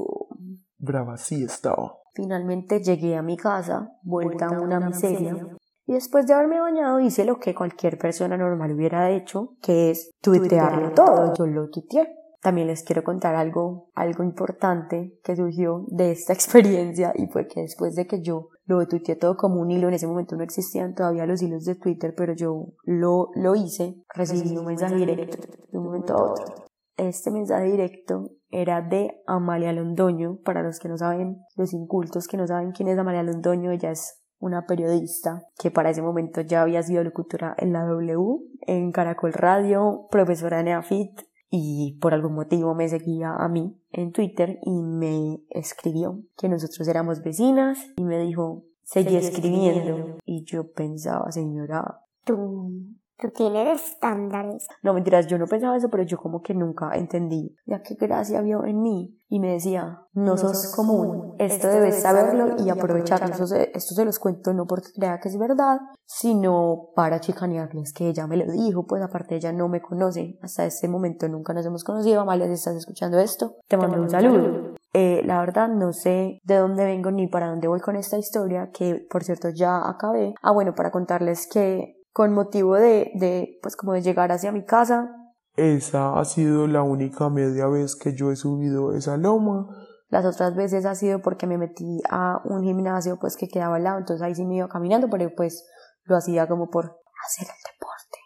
Brava 0.79 1.19
sí 1.19 1.45
estaba. 1.45 1.99
finalmente 2.15 2.83
llegué 2.83 3.17
a 3.17 3.23
mi 3.23 3.37
casa, 3.37 3.93
vuelta 4.03 4.47
a 4.47 4.61
una 4.61 4.81
miseria. 4.81 5.47
Y 5.87 5.95
después 5.95 6.27
de 6.27 6.35
haberme 6.35 6.61
bañado 6.61 7.01
hice 7.01 7.25
lo 7.25 7.39
que 7.39 7.55
cualquier 7.55 7.99
persona 7.99 8.37
normal 8.37 8.73
hubiera 8.73 9.11
hecho, 9.11 9.55
que 9.63 9.91
es 9.91 10.11
tuitearlo 10.21 10.93
todo. 10.93 11.35
Yo 11.35 11.47
lo 11.47 11.69
tuiteé. 11.69 12.17
También 12.43 12.69
les 12.69 12.83
quiero 12.85 13.05
contar 13.05 13.35
algo, 13.35 13.91
algo 13.95 14.25
importante 14.25 15.19
que 15.23 15.37
surgió 15.37 15.85
de 15.89 16.13
esta 16.13 16.33
experiencia 16.33 17.13
y 17.15 17.27
fue 17.27 17.47
que 17.47 17.61
después 17.63 17.95
de 17.95 18.07
que 18.07 18.23
yo 18.23 18.49
lo 18.65 18.87
tuiteé 18.87 19.17
todo 19.17 19.37
como 19.37 19.61
un 19.61 19.71
hilo, 19.71 19.89
en 19.89 19.95
ese 19.95 20.07
momento 20.07 20.37
no 20.37 20.45
existían 20.45 20.95
todavía 20.95 21.27
los 21.27 21.43
hilos 21.43 21.65
de 21.65 21.75
Twitter, 21.75 22.15
pero 22.17 22.35
yo 22.35 22.69
lo, 22.85 23.29
lo 23.35 23.57
hice, 23.57 23.97
recibí 24.15 24.57
un 24.57 24.67
mensaje 24.67 24.95
directo 24.95 25.39
de 25.71 25.79
un 25.79 25.85
momento 25.85 26.15
a 26.15 26.33
otro. 26.33 26.55
Este 26.97 27.31
mensaje 27.31 27.65
directo 27.65 28.31
era 28.51 28.83
de 28.83 29.23
Amalia 29.27 29.73
Londoño, 29.73 30.39
para 30.45 30.63
los 30.63 30.79
que 30.79 30.89
no 30.89 30.97
saben, 30.97 31.39
los 31.57 31.73
incultos 31.73 32.27
que 32.27 32.37
no 32.37 32.47
saben 32.47 32.73
quién 32.73 32.89
es 32.89 32.99
Amalia 32.99 33.23
Londoño, 33.23 33.71
ella 33.71 33.91
es 33.91 34.20
una 34.41 34.67
periodista 34.67 35.47
que 35.59 35.71
para 35.71 35.91
ese 35.91 36.03
momento 36.03 36.41
ya 36.41 36.63
había 36.63 36.83
sido 36.83 37.05
locutora 37.05 37.55
en 37.59 37.73
la 37.73 37.85
W, 37.85 38.41
en 38.63 38.91
Caracol 38.91 39.33
Radio, 39.33 40.09
profesora 40.11 40.61
en 40.61 40.69
EAFIT 40.69 41.21
y 41.51 41.99
por 42.01 42.15
algún 42.15 42.35
motivo 42.35 42.75
me 42.75 42.89
seguía 42.89 43.35
a 43.35 43.49
mí 43.49 43.77
en 43.93 44.13
Twitter 44.13 44.59
y 44.63 44.83
me 44.83 45.41
escribió 45.51 46.21
que 46.37 46.49
nosotros 46.49 46.89
éramos 46.89 47.23
vecinas 47.23 47.79
y 47.97 48.05
me 48.05 48.19
dijo, 48.21 48.65
seguí 48.83 49.17
escribiendo. 49.17 50.19
Y 50.25 50.45
yo 50.45 50.73
pensaba, 50.73 51.31
señora, 51.31 52.01
Tú, 52.25 52.85
tú 53.21 53.31
tienes 53.31 53.85
estándares. 53.85 54.67
no 54.83 54.95
mentiras, 54.95 55.27
yo 55.27 55.39
no 55.39 55.47
pensaba 55.47 55.77
eso, 55.77 55.89
pero 55.91 56.03
yo 56.03 56.19
como 56.19 56.41
que 56.41 56.55
nunca 56.55 56.91
entendí, 56.95 57.57
ya 57.67 57.83
que 57.83 57.95
gracia 57.95 58.41
vio 58.41 58.65
en 58.65 58.81
mí 58.83 59.17
y 59.29 59.39
me 59.39 59.53
decía, 59.53 60.01
no 60.13 60.37
sos 60.37 60.73
común, 60.75 61.35
esto 61.39 61.69
debes 61.69 62.03
saberlo 62.03 62.57
y 62.59 62.69
aprovecharlo. 62.69 63.27
Esto 63.27 63.47
se, 63.47 63.71
esto 63.75 63.95
se 63.95 64.05
los 64.05 64.19
cuento 64.19 64.53
no 64.53 64.67
porque 64.67 64.89
crea 64.95 65.21
que 65.21 65.29
es 65.29 65.39
verdad, 65.39 65.79
sino 66.05 66.89
para 66.97 67.21
chicanearles 67.21 67.93
que 67.93 68.09
ella 68.09 68.27
me 68.27 68.37
lo 68.37 68.51
dijo, 68.51 68.87
pues 68.87 69.03
aparte 69.03 69.37
ella 69.37 69.53
no 69.53 69.69
me 69.69 69.81
conoce, 69.81 70.39
hasta 70.43 70.65
este 70.65 70.89
momento 70.89 71.29
nunca 71.29 71.53
nos 71.53 71.65
hemos 71.65 71.85
conocido, 71.85 72.21
Amalia, 72.21 72.47
si 72.47 72.55
estás 72.55 72.77
escuchando 72.77 73.19
esto, 73.21 73.55
te 73.69 73.77
mando 73.77 74.01
un 74.01 74.11
saludo. 74.11 74.75
Eh, 74.93 75.23
la 75.25 75.39
verdad 75.39 75.69
no 75.69 75.93
sé 75.93 76.41
de 76.43 76.57
dónde 76.57 76.85
vengo 76.85 77.13
ni 77.13 77.29
para 77.29 77.49
dónde 77.49 77.69
voy 77.69 77.81
con 77.81 77.95
esta 77.95 78.19
historia, 78.19 78.71
que 78.73 79.07
por 79.09 79.23
cierto 79.23 79.51
ya 79.51 79.89
acabé. 79.89 80.35
Ah, 80.43 80.51
bueno, 80.51 80.75
para 80.75 80.91
contarles 80.91 81.47
que 81.47 82.00
con 82.13 82.33
motivo 82.33 82.77
de, 82.77 83.13
de 83.15 83.59
pues 83.63 83.77
como 83.77 83.93
de 83.93 84.03
llegar 84.03 84.33
hacia 84.33 84.53
mi 84.53 84.65
casa, 84.65 85.17
Esa 85.57 86.19
ha 86.19 86.25
sido 86.25 86.67
la 86.67 86.83
única 86.83 87.29
media 87.29 87.67
vez 87.67 87.97
que 87.97 88.15
yo 88.15 88.31
he 88.31 88.37
subido 88.37 88.95
esa 88.95 89.17
loma. 89.17 89.69
Las 90.09 90.25
otras 90.25 90.57
veces 90.57 90.87
ha 90.87 90.95
sido 90.95 91.23
porque 91.23 91.47
me 91.47 91.59
metí 91.59 92.01
a 92.11 92.41
un 92.45 92.63
gimnasio 92.63 93.19
pues 93.19 93.37
que 93.37 93.49
quedaba 93.49 93.77
al 93.77 93.85
lado, 93.85 93.99
entonces 93.99 94.23
ahí 94.23 94.35
sí 94.35 94.45
me 94.45 94.57
iba 94.57 94.69
caminando, 94.69 95.09
pero 95.09 95.31
pues 95.37 95.65
lo 96.05 96.17
hacía 96.17 96.49
como 96.49 96.69
por 96.69 96.85
hacer 97.27 97.47
el 97.47 97.63
deporte. 97.73 98.19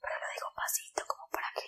Pero 0.00 0.14
lo 0.20 0.26
digo 0.34 0.48
pasito 0.54 1.02
como 1.08 1.28
para 1.32 1.46
que 1.54 1.66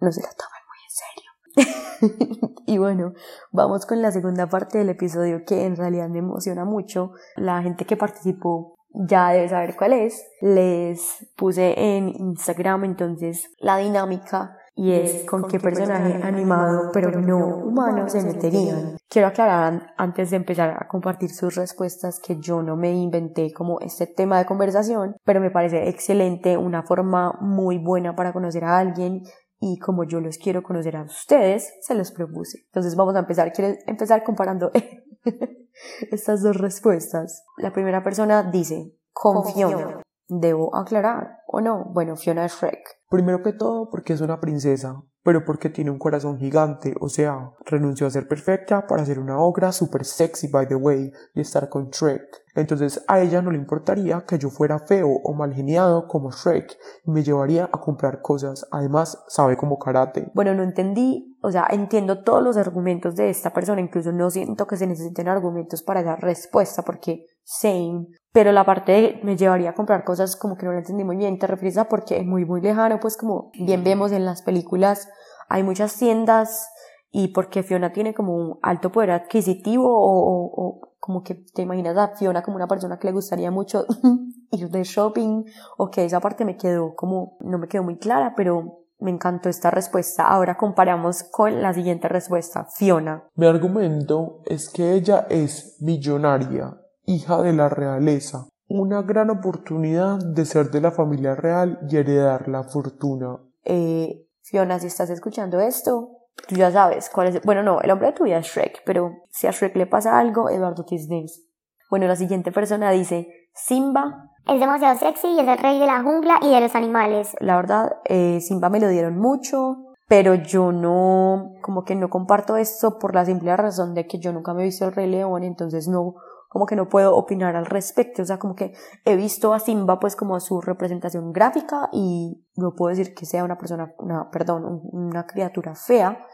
no 0.00 0.12
se 0.12 0.22
lo 0.22 0.28
tomen 0.36 0.62
muy 0.66 0.80
en 0.82 2.40
serio. 2.40 2.52
y 2.66 2.78
bueno, 2.78 3.12
vamos 3.52 3.86
con 3.86 4.02
la 4.02 4.10
segunda 4.10 4.48
parte 4.48 4.78
del 4.78 4.88
episodio 4.88 5.44
que 5.46 5.66
en 5.66 5.76
realidad 5.76 6.08
me 6.08 6.18
emociona 6.18 6.64
mucho. 6.64 7.12
La 7.36 7.62
gente 7.62 7.84
que 7.84 7.96
participó 7.96 8.75
ya 9.08 9.30
debe 9.32 9.48
saber 9.48 9.76
cuál 9.76 9.92
es. 9.92 10.24
Les 10.40 11.26
puse 11.36 11.74
en 11.96 12.08
Instagram 12.08 12.84
entonces 12.84 13.50
la 13.58 13.76
dinámica 13.78 14.56
y 14.78 14.92
es 14.92 15.24
con 15.24 15.44
qué 15.48 15.58
personaje 15.58 16.20
animado 16.22 16.90
pero 16.92 17.10
no 17.20 17.38
humano 17.64 18.08
se 18.10 18.22
meterían. 18.22 18.96
Quiero 19.08 19.28
aclarar 19.28 19.64
an- 19.72 19.86
antes 19.96 20.30
de 20.30 20.36
empezar 20.36 20.70
a 20.78 20.86
compartir 20.86 21.30
sus 21.30 21.54
respuestas 21.54 22.20
que 22.20 22.36
yo 22.40 22.62
no 22.62 22.76
me 22.76 22.92
inventé 22.92 23.52
como 23.54 23.80
este 23.80 24.06
tema 24.06 24.38
de 24.38 24.44
conversación, 24.44 25.16
pero 25.24 25.40
me 25.40 25.50
parece 25.50 25.88
excelente, 25.88 26.56
una 26.58 26.82
forma 26.82 27.38
muy 27.40 27.78
buena 27.78 28.14
para 28.14 28.32
conocer 28.34 28.64
a 28.64 28.76
alguien 28.78 29.22
y 29.58 29.78
como 29.78 30.04
yo 30.04 30.20
los 30.20 30.36
quiero 30.36 30.62
conocer 30.62 30.96
a 30.96 31.04
ustedes, 31.04 31.72
se 31.80 31.94
los 31.94 32.12
propuse. 32.12 32.58
Entonces 32.66 32.94
vamos 32.94 33.16
a 33.16 33.20
empezar. 33.20 33.52
Quiero 33.54 33.74
empezar 33.86 34.22
comparando 34.24 34.70
estas 36.10 36.42
dos 36.42 36.56
respuestas. 36.56 37.44
La 37.58 37.72
primera 37.72 38.02
persona 38.02 38.42
dice, 38.42 38.96
con 39.12 39.44
Fiona. 39.44 40.02
¿Debo 40.28 40.74
aclarar 40.74 41.38
o 41.46 41.60
no? 41.60 41.84
Bueno, 41.92 42.16
Fiona 42.16 42.44
es 42.44 42.52
Shrek. 42.52 42.96
Primero 43.08 43.42
que 43.42 43.52
todo 43.52 43.88
porque 43.90 44.12
es 44.12 44.20
una 44.20 44.40
princesa, 44.40 45.02
pero 45.22 45.44
porque 45.44 45.70
tiene 45.70 45.92
un 45.92 45.98
corazón 45.98 46.38
gigante, 46.38 46.94
o 47.00 47.08
sea, 47.08 47.52
renunció 47.64 48.06
a 48.06 48.10
ser 48.10 48.26
perfecta 48.26 48.86
para 48.88 49.04
ser 49.04 49.20
una 49.20 49.38
ogra 49.38 49.70
super 49.70 50.04
sexy 50.04 50.48
by 50.48 50.66
the 50.66 50.74
way 50.74 51.12
y 51.34 51.40
estar 51.40 51.68
con 51.68 51.90
Shrek. 51.90 52.22
Entonces 52.56 53.04
a 53.06 53.20
ella 53.20 53.42
no 53.42 53.50
le 53.50 53.58
importaría 53.58 54.24
que 54.26 54.38
yo 54.38 54.50
fuera 54.50 54.78
feo 54.78 55.08
o 55.08 55.34
mal 55.34 55.54
geniado 55.54 56.08
como 56.08 56.30
Shrek 56.30 56.76
y 57.04 57.10
me 57.10 57.22
llevaría 57.22 57.64
a 57.64 57.80
comprar 57.80 58.22
cosas. 58.22 58.66
Además, 58.70 59.22
sabe 59.28 59.56
como 59.56 59.78
karate. 59.78 60.30
Bueno, 60.34 60.54
no 60.54 60.62
entendí, 60.62 61.36
o 61.42 61.50
sea, 61.50 61.66
entiendo 61.70 62.22
todos 62.22 62.42
los 62.42 62.56
argumentos 62.56 63.14
de 63.16 63.30
esta 63.30 63.52
persona, 63.52 63.80
incluso 63.80 64.12
no 64.12 64.30
siento 64.30 64.66
que 64.66 64.76
se 64.76 64.86
necesiten 64.86 65.28
argumentos 65.28 65.82
para 65.82 66.02
dar 66.02 66.20
respuesta 66.20 66.82
porque 66.82 67.26
same, 67.44 68.06
pero 68.32 68.50
la 68.52 68.64
parte 68.64 68.92
de 68.92 69.20
me 69.22 69.36
llevaría 69.36 69.70
a 69.70 69.74
comprar 69.74 70.04
cosas 70.04 70.36
como 70.36 70.56
que 70.56 70.66
no 70.66 70.72
la 70.72 70.78
entendí 70.78 71.04
muy 71.04 71.16
bien, 71.16 71.38
te 71.38 71.46
refieres 71.46 71.78
a 71.78 71.88
porque 71.88 72.18
es 72.18 72.26
muy 72.26 72.44
muy 72.44 72.60
lejano, 72.60 72.98
pues 73.00 73.16
como 73.16 73.50
bien 73.52 73.84
vemos 73.84 74.10
en 74.10 74.24
las 74.24 74.42
películas 74.42 75.08
hay 75.48 75.62
muchas 75.62 75.96
tiendas 75.96 76.68
y 77.10 77.28
porque 77.28 77.62
Fiona 77.62 77.92
tiene 77.92 78.14
como 78.14 78.34
un 78.34 78.58
alto 78.62 78.92
poder 78.92 79.12
adquisitivo 79.12 79.86
o, 79.88 80.50
o, 80.54 80.85
como 81.06 81.22
que 81.22 81.36
te 81.36 81.62
imaginas 81.62 81.96
a 81.96 82.16
Fiona 82.16 82.42
como 82.42 82.56
una 82.56 82.66
persona 82.66 82.98
que 82.98 83.06
le 83.06 83.12
gustaría 83.12 83.52
mucho 83.52 83.86
ir 84.50 84.68
de 84.70 84.82
shopping 84.82 85.44
o 85.76 85.88
que 85.88 86.04
esa 86.04 86.18
parte 86.18 86.44
me 86.44 86.56
quedó 86.56 86.96
como 86.96 87.36
no 87.40 87.58
me 87.58 87.68
quedó 87.68 87.84
muy 87.84 87.96
clara 87.96 88.34
pero 88.36 88.80
me 88.98 89.12
encantó 89.12 89.48
esta 89.48 89.70
respuesta. 89.70 90.26
Ahora 90.26 90.56
comparamos 90.56 91.22
con 91.22 91.62
la 91.62 91.72
siguiente 91.74 92.08
respuesta, 92.08 92.64
Fiona. 92.64 93.28
Mi 93.36 93.46
argumento 93.46 94.40
es 94.46 94.68
que 94.68 94.94
ella 94.94 95.26
es 95.28 95.76
millonaria, 95.80 96.80
hija 97.04 97.40
de 97.42 97.52
la 97.52 97.68
realeza, 97.68 98.48
una 98.66 99.02
gran 99.02 99.30
oportunidad 99.30 100.18
de 100.18 100.44
ser 100.44 100.70
de 100.70 100.80
la 100.80 100.90
familia 100.90 101.36
real 101.36 101.78
y 101.88 101.98
heredar 101.98 102.48
la 102.48 102.64
fortuna. 102.64 103.36
Eh, 103.64 104.26
Fiona, 104.42 104.80
si 104.80 104.86
estás 104.86 105.10
escuchando 105.10 105.60
esto, 105.60 106.15
tú 106.48 106.54
ya 106.54 106.70
sabes 106.70 107.10
cuál 107.10 107.28
es. 107.28 107.42
Bueno, 107.42 107.62
no, 107.62 107.80
el 107.80 107.90
hombre 107.90 108.08
de 108.08 108.12
tu 108.14 108.24
vida 108.24 108.38
es 108.38 108.46
Shrek, 108.46 108.82
pero 108.84 109.12
si 109.30 109.46
a 109.46 109.50
Shrek 109.50 109.76
le 109.76 109.86
pasa 109.86 110.18
algo, 110.18 110.50
Eduardo 110.50 110.84
Tisnes. 110.84 111.46
Bueno, 111.90 112.06
la 112.06 112.16
siguiente 112.16 112.52
persona 112.52 112.90
dice: 112.90 113.28
Simba. 113.54 114.30
Es 114.46 114.60
demasiado 114.60 114.96
sexy 114.96 115.26
y 115.28 115.40
es 115.40 115.48
el 115.48 115.58
rey 115.58 115.78
de 115.80 115.86
la 115.86 116.02
jungla 116.02 116.38
y 116.40 116.50
de 116.54 116.60
los 116.60 116.74
animales. 116.76 117.34
La 117.40 117.56
verdad, 117.56 117.96
eh, 118.04 118.40
Simba 118.40 118.68
me 118.68 118.78
lo 118.78 118.88
dieron 118.88 119.18
mucho, 119.18 119.86
pero 120.08 120.34
yo 120.34 120.70
no, 120.70 121.52
como 121.62 121.84
que 121.84 121.96
no 121.96 122.08
comparto 122.08 122.56
esto 122.56 122.98
por 122.98 123.14
la 123.14 123.24
simple 123.24 123.56
razón 123.56 123.94
de 123.94 124.06
que 124.06 124.20
yo 124.20 124.32
nunca 124.32 124.54
me 124.54 124.62
he 124.62 124.66
visto 124.66 124.84
el 124.84 124.94
Rey 124.94 125.10
León, 125.10 125.42
entonces 125.42 125.88
no, 125.88 126.14
como 126.48 126.66
que 126.66 126.76
no 126.76 126.88
puedo 126.88 127.16
opinar 127.16 127.56
al 127.56 127.66
respecto, 127.66 128.22
o 128.22 128.24
sea, 128.24 128.38
como 128.38 128.54
que 128.54 128.72
he 129.04 129.16
visto 129.16 129.52
a 129.52 129.60
Simba 129.60 129.98
pues 130.00 130.16
como 130.16 130.38
su 130.40 130.60
representación 130.60 131.32
gráfica 131.32 131.88
y 131.92 132.44
no 132.56 132.74
puedo 132.74 132.96
decir 132.96 133.14
que 133.14 133.26
sea 133.26 133.44
una 133.44 133.58
persona, 133.58 133.94
una, 133.98 134.30
perdón, 134.30 134.80
una 134.92 135.26
criatura 135.26 135.74
fea, 135.74 136.24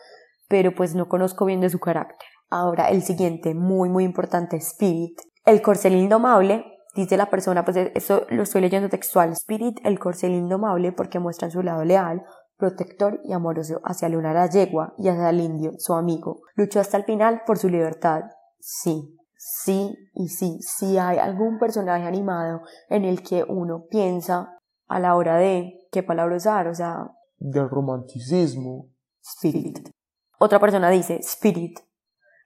pero 0.49 0.75
pues 0.75 0.95
no 0.95 1.09
conozco 1.09 1.45
bien 1.45 1.61
de 1.61 1.71
su 1.71 1.81
carácter. 1.81 2.28
Ahora, 2.50 2.88
el 2.88 3.02
siguiente, 3.02 3.54
muy 3.54 3.88
muy 3.88 4.04
importante, 4.04 4.57
Spirit. 4.57 5.19
El 5.45 5.62
corcel 5.62 5.95
indomable, 5.95 6.64
dice 6.95 7.16
la 7.16 7.31
persona, 7.31 7.64
pues 7.64 7.76
eso 7.95 8.26
lo 8.28 8.42
estoy 8.42 8.61
leyendo 8.61 8.88
textual. 8.88 9.33
Spirit, 9.33 9.78
el 9.85 9.99
corcel 9.99 10.33
indomable, 10.33 10.92
porque 10.92 11.19
muestra 11.19 11.50
su 11.50 11.62
lado 11.62 11.85
leal, 11.85 12.23
protector 12.59 13.21
y 13.25 13.33
amoroso 13.33 13.81
hacia 13.85 14.09
Luna 14.09 14.33
la 14.33 14.49
yegua 14.49 14.95
y 14.99 15.09
hacia 15.09 15.31
el 15.31 15.40
indio, 15.40 15.73
su 15.78 15.95
amigo. 15.95 16.42
Luchó 16.54 16.78
hasta 16.78 16.97
el 16.97 17.04
final 17.04 17.42
por 17.45 17.59
su 17.59 17.69
libertad. 17.69 18.23
Sí, 18.61 19.19
sí 19.44 19.92
y 20.14 20.28
sí, 20.28 20.61
si 20.61 20.99
hay 20.99 21.18
algún 21.18 21.58
personaje 21.58 22.06
animado 22.06 22.62
en 22.88 23.04
el 23.04 23.22
que 23.22 23.44
uno 23.44 23.87
piensa 23.90 24.56
a 24.87 25.00
la 25.00 25.16
hora 25.16 25.37
de 25.37 25.88
qué 25.90 26.04
palabra 26.04 26.37
usar, 26.37 26.68
o 26.68 26.75
sea, 26.75 27.11
del 27.38 27.68
romanticismo. 27.68 28.88
Spirit. 29.20 29.88
Otra 30.38 30.58
persona 30.58 30.90
dice, 30.90 31.16
Spirit, 31.18 31.78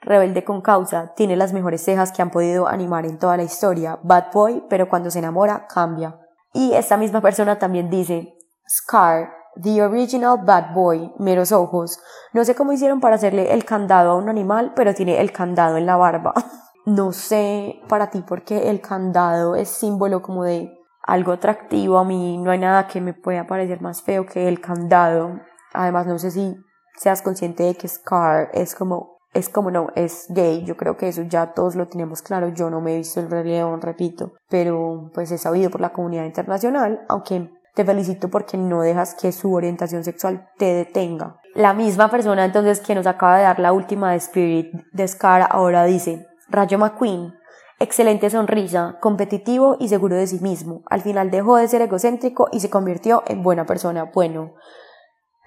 rebelde 0.01 0.45
con 0.45 0.61
causa, 0.61 1.15
tiene 1.15 1.37
las 1.37 1.53
mejores 1.53 1.83
cejas 1.83 2.13
que 2.13 2.23
han 2.23 2.31
podido 2.31 2.67
animar 2.67 3.07
en 3.07 3.19
toda 3.19 3.37
la 3.37 3.43
historia, 3.43 3.99
bad 4.03 4.33
boy, 4.33 4.65
pero 4.69 4.89
cuando 4.89 5.11
se 5.11 5.19
enamora 5.19 5.67
cambia. 5.67 6.19
Y 6.53 6.73
esta 6.73 6.97
misma 6.97 7.21
persona 7.21 7.59
también 7.59 7.91
dice, 7.91 8.39
Scar, 8.69 9.31
the 9.63 9.83
original 9.83 10.39
bad 10.45 10.75
boy, 10.75 11.13
meros 11.19 11.53
ojos. 11.53 11.99
No 12.33 12.45
sé 12.45 12.55
cómo 12.55 12.73
hicieron 12.73 13.01
para 13.01 13.17
hacerle 13.17 13.53
el 13.53 13.65
candado 13.65 14.13
a 14.13 14.17
un 14.17 14.29
animal, 14.29 14.73
pero 14.75 14.95
tiene 14.95 15.21
el 15.21 15.33
candado 15.33 15.77
en 15.77 15.87
la 15.87 15.97
barba. 15.97 16.35
no 16.87 17.13
sé 17.13 17.81
para 17.89 18.11
ti 18.11 18.25
porque 18.27 18.71
el 18.71 18.81
candado 18.81 19.57
es 19.57 19.69
símbolo 19.69 20.23
como 20.23 20.45
de 20.45 20.73
algo 21.03 21.33
atractivo. 21.33 21.99
A 21.99 22.05
mí 22.05 22.39
no 22.39 22.51
hay 22.51 22.59
nada 22.59 22.87
que 22.87 23.01
me 23.01 23.13
pueda 23.13 23.47
parecer 23.47 23.83
más 23.83 24.03
feo 24.03 24.25
que 24.25 24.49
el 24.49 24.61
candado. 24.61 25.41
Además, 25.75 26.07
no 26.07 26.19
sé 26.19 26.31
si 26.31 26.57
seas 26.97 27.23
consciente 27.23 27.65
de 27.65 27.75
que 27.75 27.89
Scar 27.89 28.51
es 28.55 28.75
como, 28.75 29.19
es 29.35 29.49
como 29.49 29.71
no, 29.71 29.89
es 29.97 30.27
gay. 30.31 30.65
Yo 30.65 30.77
creo 30.77 30.97
que 30.97 31.09
eso 31.09 31.23
ya 31.23 31.53
todos 31.53 31.75
lo 31.75 31.89
tenemos 31.89 32.23
claro. 32.23 32.49
Yo 32.49 32.71
no 32.71 32.81
me 32.81 32.95
he 32.95 32.99
visto 32.99 33.21
el 33.21 33.31
Rey 33.31 33.61
repito, 33.81 34.33
pero 34.49 35.11
pues 35.13 35.31
he 35.33 35.39
sabido 35.39 35.71
por 35.71 35.81
la 35.81 35.93
comunidad 35.93 36.25
internacional, 36.25 37.05
aunque 37.09 37.51
te 37.75 37.85
felicito 37.85 38.31
porque 38.31 38.57
no 38.57 38.81
dejas 38.81 39.15
que 39.15 39.33
su 39.33 39.53
orientación 39.53 40.03
sexual 40.05 40.49
te 40.57 40.73
detenga. 40.73 41.41
La 41.55 41.75
misma 41.75 42.11
persona 42.11 42.45
entonces 42.45 42.81
que 42.81 42.95
nos 42.95 43.07
acaba 43.07 43.37
de 43.37 43.43
dar 43.43 43.59
la 43.59 43.73
última 43.73 44.13
de 44.13 44.17
Spirit 44.17 44.73
de 44.93 45.09
Scar 45.09 45.47
ahora 45.51 45.85
dice, 45.85 46.27
Rayo 46.49 46.79
McQueen, 46.79 47.35
excelente 47.79 48.31
sonrisa, 48.31 48.99
competitivo 49.01 49.77
y 49.79 49.89
seguro 49.89 50.17
de 50.17 50.27
sí 50.27 50.39
mismo. 50.41 50.83
Al 50.87 51.03
final 51.03 51.31
dejó 51.31 51.57
de 51.57 51.69
ser 51.69 51.83
egocéntrico 51.83 52.49
y 52.53 52.61
se 52.61 52.71
convirtió 52.71 53.23
en 53.27 53.43
buena 53.43 53.67
persona. 53.67 54.11
Bueno, 54.15 54.55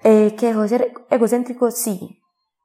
eh, 0.02 0.34
que 0.38 0.46
dejó 0.46 0.62
de 0.62 0.68
ser 0.68 0.92
egocéntrico, 1.10 1.70
sí. 1.70 2.18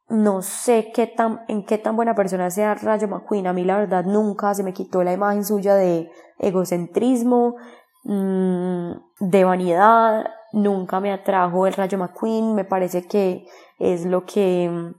No 0.08 0.44
sé 0.44 0.92
qué 0.94 1.08
tan, 1.08 1.42
en 1.48 1.66
qué 1.66 1.80
tan 1.80 1.96
buena 1.96 2.14
persona 2.14 2.52
sea 2.52 2.76
Rayo 2.76 3.08
McQueen. 3.08 3.48
A 3.48 3.54
mí 3.54 3.64
la 3.64 3.78
verdad 3.78 4.06
nunca 4.06 4.54
se 4.54 4.64
me 4.64 4.74
quitó 4.74 5.04
la 5.04 5.14
imagen 5.14 5.44
suya 5.44 5.74
de 5.74 6.12
egocentrismo, 6.38 7.56
mm, 8.04 8.92
de 9.20 9.44
vanidad. 9.44 10.28
Nunca 10.54 11.00
me 11.00 11.12
atrajo 11.12 11.66
el 11.66 11.74
Rayo 11.74 11.98
McQueen. 11.98 12.54
Me 12.54 12.66
parece 12.66 13.08
que 13.08 13.48
es 13.80 14.06
lo 14.06 14.26
que 14.26 14.94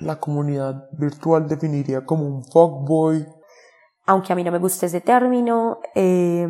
la 0.00 0.16
comunidad 0.20 0.88
virtual 0.92 1.48
definiría 1.48 2.04
como 2.04 2.26
un 2.26 2.44
fuckboy. 2.44 3.26
Aunque 4.06 4.32
a 4.32 4.36
mí 4.36 4.44
no 4.44 4.52
me 4.52 4.58
gusta 4.58 4.86
ese 4.86 5.00
término, 5.00 5.78
eh, 5.94 6.48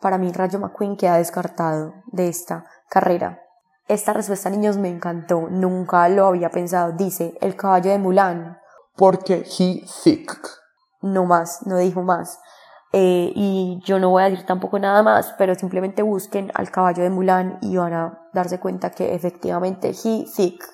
para 0.00 0.18
mí 0.18 0.30
Rayo 0.32 0.58
McQueen 0.58 0.96
queda 0.96 1.16
descartado 1.16 1.94
de 2.06 2.28
esta 2.28 2.64
carrera. 2.88 3.42
Esta 3.88 4.12
respuesta, 4.12 4.50
niños, 4.50 4.76
me 4.76 4.88
encantó. 4.88 5.48
Nunca 5.48 6.08
lo 6.08 6.26
había 6.26 6.50
pensado. 6.50 6.92
Dice, 6.92 7.38
el 7.40 7.54
caballo 7.54 7.90
de 7.92 7.98
Mulan. 7.98 8.58
Porque 8.96 9.44
he 9.58 9.84
thick. 10.02 10.36
No 11.02 11.24
más, 11.24 11.64
no 11.66 11.78
dijo 11.78 12.02
más. 12.02 12.40
Eh, 12.92 13.30
y 13.34 13.80
yo 13.84 13.98
no 13.98 14.10
voy 14.10 14.22
a 14.22 14.30
decir 14.30 14.46
tampoco 14.46 14.78
nada 14.78 15.02
más, 15.02 15.34
pero 15.38 15.54
simplemente 15.54 16.02
busquen 16.02 16.50
al 16.54 16.70
caballo 16.70 17.02
de 17.02 17.10
Mulan 17.10 17.58
y 17.60 17.76
van 17.76 17.92
a 17.92 18.28
darse 18.32 18.58
cuenta 18.58 18.90
que 18.90 19.14
efectivamente 19.14 19.90
he 19.90 20.24
thick. 20.34 20.64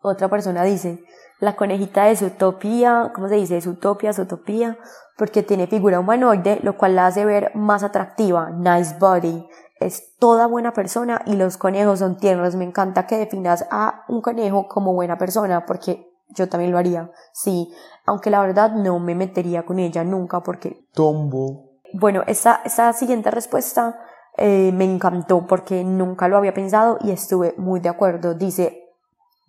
Otra 0.00 0.28
persona 0.28 0.62
dice, 0.64 1.02
la 1.38 1.56
conejita 1.56 2.04
de 2.04 2.16
Zootopia, 2.16 3.12
¿cómo 3.14 3.28
se 3.28 3.36
dice? 3.36 3.60
Zootopia, 3.60 4.12
Zootopia, 4.12 4.78
porque 5.16 5.42
tiene 5.42 5.66
figura 5.66 6.00
humanoide, 6.00 6.60
lo 6.62 6.76
cual 6.76 6.96
la 6.96 7.06
hace 7.06 7.24
ver 7.24 7.52
más 7.54 7.82
atractiva. 7.82 8.50
Nice 8.50 8.96
body 8.98 9.46
es 9.78 10.16
toda 10.18 10.46
buena 10.46 10.72
persona 10.72 11.22
y 11.26 11.34
los 11.34 11.58
conejos 11.58 11.98
son 11.98 12.16
tiernos. 12.16 12.56
Me 12.56 12.64
encanta 12.64 13.06
que 13.06 13.18
definas 13.18 13.66
a 13.70 14.04
un 14.08 14.22
conejo 14.22 14.68
como 14.68 14.94
buena 14.94 15.18
persona 15.18 15.66
porque 15.66 16.10
yo 16.28 16.48
también 16.48 16.72
lo 16.72 16.78
haría, 16.78 17.10
sí, 17.32 17.72
aunque 18.04 18.30
la 18.30 18.40
verdad 18.40 18.72
no 18.72 18.98
me 18.98 19.14
metería 19.14 19.64
con 19.64 19.78
ella 19.78 20.04
nunca 20.04 20.42
porque... 20.42 20.84
Tombo. 20.92 21.78
Bueno, 21.92 22.22
esa, 22.26 22.60
esa 22.64 22.92
siguiente 22.92 23.30
respuesta 23.30 24.00
eh, 24.36 24.72
me 24.72 24.84
encantó 24.84 25.46
porque 25.46 25.84
nunca 25.84 26.28
lo 26.28 26.36
había 26.36 26.52
pensado 26.52 26.98
y 27.00 27.10
estuve 27.10 27.54
muy 27.56 27.80
de 27.80 27.88
acuerdo. 27.88 28.34
Dice 28.34 28.85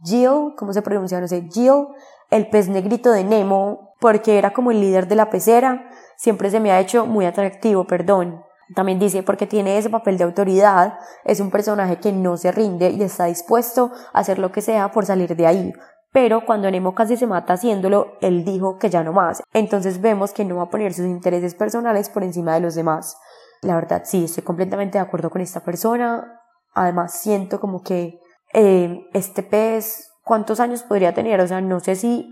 Jill, 0.04 0.54
¿cómo 0.58 0.74
se 0.74 0.82
pronuncia? 0.82 1.20
No 1.20 1.28
sé, 1.28 1.48
Jill, 1.52 1.88
el 2.30 2.50
pez 2.50 2.70
negrito 2.70 3.12
de 3.12 3.24
Nemo, 3.24 3.94
porque 4.00 4.38
era 4.38 4.54
como 4.54 4.72
el 4.72 4.80
líder 4.80 5.08
de 5.08 5.16
la 5.16 5.30
pecera, 5.30 5.90
siempre 6.18 6.50
se 6.50 6.60
me 6.60 6.72
ha 6.72 6.80
hecho 6.80 7.06
muy 7.06 7.26
atractivo, 7.26 7.86
perdón. 7.86 8.44
También 8.76 9.00
dice, 9.00 9.24
porque 9.24 9.48
tiene 9.48 9.78
ese 9.78 9.90
papel 9.90 10.18
de 10.18 10.26
autoridad, 10.26 11.00
es 11.24 11.40
un 11.40 11.52
personaje 11.52 11.98
que 11.98 12.12
no 12.12 12.36
se 12.38 12.52
rinde 12.52 12.90
y 12.90 13.02
está 13.02 13.26
dispuesto 13.26 13.92
a 14.14 14.20
hacer 14.20 14.40
lo 14.40 14.52
que 14.52 14.62
sea 14.62 14.92
por 14.92 15.06
salir 15.06 15.36
de 15.36 15.48
ahí. 15.48 15.74
Pero 16.12 16.46
cuando 16.46 16.70
Nemo 16.70 16.94
casi 16.94 17.16
se 17.16 17.28
mata 17.28 17.54
haciéndolo, 17.54 18.14
él 18.22 18.44
dijo 18.44 18.78
que 18.78 18.90
ya 18.90 19.04
no 19.04 19.14
más. 19.14 19.42
Entonces 19.54 20.02
vemos 20.02 20.34
que 20.34 20.46
no 20.46 20.58
va 20.58 20.64
a 20.64 20.70
poner 20.70 20.94
sus 20.94 21.06
intereses 21.06 21.56
personales 21.56 22.10
por 22.10 22.24
encima 22.24 22.54
de 22.54 22.60
los 22.60 22.76
demás. 22.76 23.18
La 23.62 23.76
verdad, 23.76 24.02
sí, 24.06 24.26
estoy 24.26 24.44
completamente 24.44 24.98
de 24.98 25.04
acuerdo 25.04 25.30
con 25.30 25.42
esta 25.42 25.62
persona. 25.62 26.42
Además, 26.74 27.14
siento 27.14 27.60
como 27.60 27.82
que 27.82 28.20
eh, 28.54 29.08
este 29.14 29.44
pez, 29.44 30.10
¿cuántos 30.24 30.60
años 30.60 30.84
podría 30.84 31.14
tener? 31.14 31.40
O 31.42 31.48
sea, 31.48 31.62
no 31.62 31.80
sé 31.80 31.96
si 31.96 32.30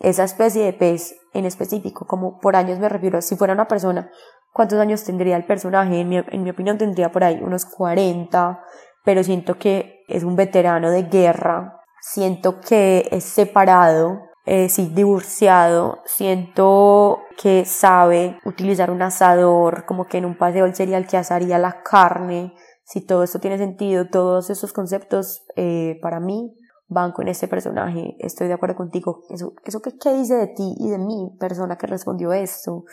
esa 0.00 0.24
especie 0.24 0.64
de 0.64 0.72
pez 0.72 1.16
en 1.34 1.44
específico, 1.44 2.06
como 2.06 2.38
por 2.40 2.56
años 2.56 2.78
me 2.78 2.88
refiero, 2.88 3.20
si 3.22 3.36
fuera 3.36 3.52
una 3.52 3.68
persona 3.68 4.10
cuántos 4.52 4.78
años 4.78 5.04
tendría 5.04 5.36
el 5.36 5.44
personaje. 5.44 6.00
En 6.00 6.08
mi, 6.08 6.18
en 6.18 6.42
mi 6.42 6.50
opinión 6.50 6.78
tendría 6.78 7.12
por 7.12 7.24
ahí 7.24 7.40
unos 7.42 7.66
40, 7.66 8.62
pero 9.04 9.22
siento 9.22 9.58
que 9.58 10.04
es 10.08 10.24
un 10.24 10.36
veterano 10.36 10.90
de 10.90 11.04
guerra. 11.04 11.80
Siento 12.00 12.60
que 12.60 13.08
es 13.10 13.24
separado 13.24 14.30
eh, 14.46 14.68
sí, 14.70 14.90
divorciado, 14.94 16.02
siento 16.06 17.20
que 17.40 17.66
sabe 17.66 18.40
utilizar 18.44 18.90
un 18.90 19.02
asador, 19.02 19.84
como 19.84 20.06
que 20.06 20.18
en 20.18 20.24
un 20.24 20.36
paseo 20.36 20.64
el 20.64 20.74
cereal 20.74 21.06
que 21.06 21.18
asaría 21.18 21.58
la 21.58 21.82
carne, 21.82 22.54
si 22.90 23.00
todo 23.00 23.22
esto 23.22 23.38
tiene 23.38 23.56
sentido, 23.56 24.08
todos 24.08 24.50
esos 24.50 24.72
conceptos 24.72 25.44
eh, 25.54 26.00
para 26.02 26.18
mí 26.18 26.52
van 26.88 27.12
con 27.12 27.28
este 27.28 27.46
personaje, 27.46 28.16
estoy 28.18 28.48
de 28.48 28.54
acuerdo 28.54 28.74
contigo, 28.74 29.22
eso, 29.30 29.54
eso 29.64 29.80
que, 29.80 29.96
¿qué 29.96 30.12
dice 30.12 30.34
de 30.34 30.48
ti 30.48 30.74
y 30.76 30.90
de 30.90 30.98
mí, 30.98 31.30
persona 31.38 31.78
que 31.78 31.86
respondió 31.86 32.32
esto, 32.32 32.84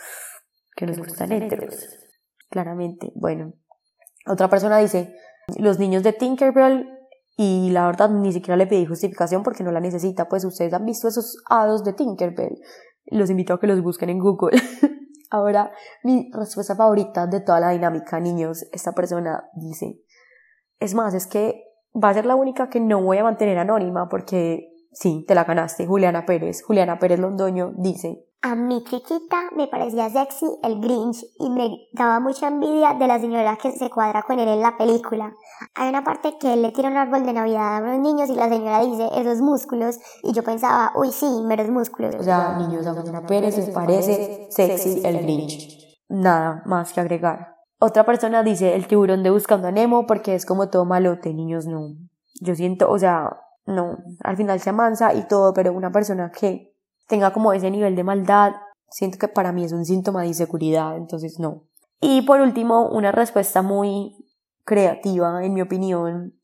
que 0.76 0.86
nos 0.86 0.98
gustan 0.98 1.32
heteros, 1.32 1.74
claramente, 2.48 3.10
bueno, 3.16 3.54
otra 4.24 4.48
persona 4.48 4.78
dice, 4.78 5.16
los 5.58 5.80
niños 5.80 6.04
de 6.04 6.12
Tinkerbell 6.12 6.88
y 7.36 7.70
la 7.70 7.86
verdad 7.86 8.08
ni 8.08 8.32
siquiera 8.32 8.56
le 8.56 8.68
pedí 8.68 8.86
justificación 8.86 9.42
porque 9.42 9.64
no 9.64 9.72
la 9.72 9.80
necesita, 9.80 10.28
pues 10.28 10.44
ustedes 10.44 10.72
han 10.74 10.84
visto 10.84 11.08
esos 11.08 11.42
hados 11.48 11.82
de 11.82 11.92
Tinkerbell. 11.92 12.60
Los 13.06 13.30
invito 13.30 13.54
a 13.54 13.58
que 13.58 13.66
los 13.66 13.82
busquen 13.82 14.10
en 14.10 14.20
Google. 14.20 14.60
Ahora, 15.30 15.72
mi 16.02 16.30
respuesta 16.32 16.74
favorita 16.74 17.26
de 17.26 17.40
toda 17.40 17.60
la 17.60 17.70
dinámica, 17.70 18.18
niños, 18.20 18.66
esta 18.72 18.92
persona 18.92 19.44
dice, 19.54 20.00
es 20.80 20.94
más, 20.94 21.14
es 21.14 21.26
que 21.26 21.64
va 21.92 22.10
a 22.10 22.14
ser 22.14 22.26
la 22.26 22.36
única 22.36 22.68
que 22.68 22.80
no 22.80 23.02
voy 23.02 23.18
a 23.18 23.24
mantener 23.24 23.58
anónima 23.58 24.08
porque 24.08 24.68
sí, 24.92 25.24
te 25.26 25.34
la 25.34 25.44
ganaste, 25.44 25.86
Juliana 25.86 26.24
Pérez. 26.24 26.62
Juliana 26.62 26.98
Pérez 26.98 27.18
Londoño 27.18 27.72
dice, 27.76 28.24
a 28.40 28.54
mi 28.54 28.84
chiquita 28.84 29.50
me 29.56 29.66
parecía 29.66 30.08
sexy 30.10 30.46
el 30.62 30.80
Grinch 30.80 31.24
y 31.38 31.50
me 31.50 31.88
daba 31.92 32.20
mucha 32.20 32.48
envidia 32.48 32.94
de 32.94 33.06
la 33.06 33.18
señora 33.18 33.56
que 33.60 33.72
se 33.72 33.90
cuadra 33.90 34.22
con 34.22 34.38
él 34.38 34.48
en 34.48 34.60
la 34.60 34.76
película. 34.76 35.32
Hay 35.74 35.88
una 35.88 36.04
parte 36.04 36.38
que 36.38 36.52
él 36.52 36.62
le 36.62 36.70
tira 36.70 36.88
un 36.88 36.96
árbol 36.96 37.26
de 37.26 37.32
Navidad 37.32 37.76
a 37.76 37.80
unos 37.80 37.98
niños 37.98 38.30
y 38.30 38.34
la 38.34 38.48
señora 38.48 38.80
dice 38.80 39.08
esos 39.16 39.40
músculos 39.40 39.98
y 40.22 40.32
yo 40.32 40.44
pensaba, 40.44 40.92
uy 40.94 41.10
sí, 41.10 41.26
meros 41.46 41.68
músculos. 41.68 42.14
O 42.14 42.22
sea, 42.22 42.56
niños, 42.58 42.86
a 42.86 42.94
Juliana 42.94 43.26
Pérez 43.26 43.56
les 43.56 43.70
parece 43.70 44.46
sexy 44.50 45.02
el 45.04 45.22
Grinch. 45.22 46.04
Nada 46.08 46.62
más 46.64 46.92
que 46.92 47.00
agregar. 47.00 47.56
Otra 47.80 48.04
persona 48.04 48.42
dice 48.42 48.74
el 48.74 48.86
tiburón 48.86 49.22
de 49.22 49.30
Buscando 49.30 49.68
a 49.68 49.72
Nemo 49.72 50.06
porque 50.06 50.34
es 50.34 50.46
como 50.46 50.68
todo 50.68 50.84
malote, 50.84 51.34
niños 51.34 51.66
no. 51.66 51.88
Yo 52.40 52.54
siento, 52.54 52.88
o 52.90 52.98
sea, 52.98 53.36
no, 53.66 53.98
al 54.22 54.36
final 54.36 54.60
se 54.60 54.70
amansa 54.70 55.12
y 55.14 55.26
todo, 55.26 55.52
pero 55.52 55.72
una 55.72 55.90
persona 55.90 56.30
que 56.30 56.67
tenga 57.08 57.32
como 57.32 57.52
ese 57.52 57.70
nivel 57.70 57.96
de 57.96 58.04
maldad, 58.04 58.52
siento 58.90 59.18
que 59.18 59.28
para 59.28 59.52
mí 59.52 59.64
es 59.64 59.72
un 59.72 59.84
síntoma 59.84 60.22
de 60.22 60.28
inseguridad, 60.28 60.96
entonces 60.96 61.40
no. 61.40 61.64
Y 62.00 62.22
por 62.22 62.40
último, 62.40 62.88
una 62.88 63.10
respuesta 63.10 63.62
muy 63.62 64.14
creativa, 64.64 65.44
en 65.44 65.54
mi 65.54 65.62
opinión, 65.62 66.34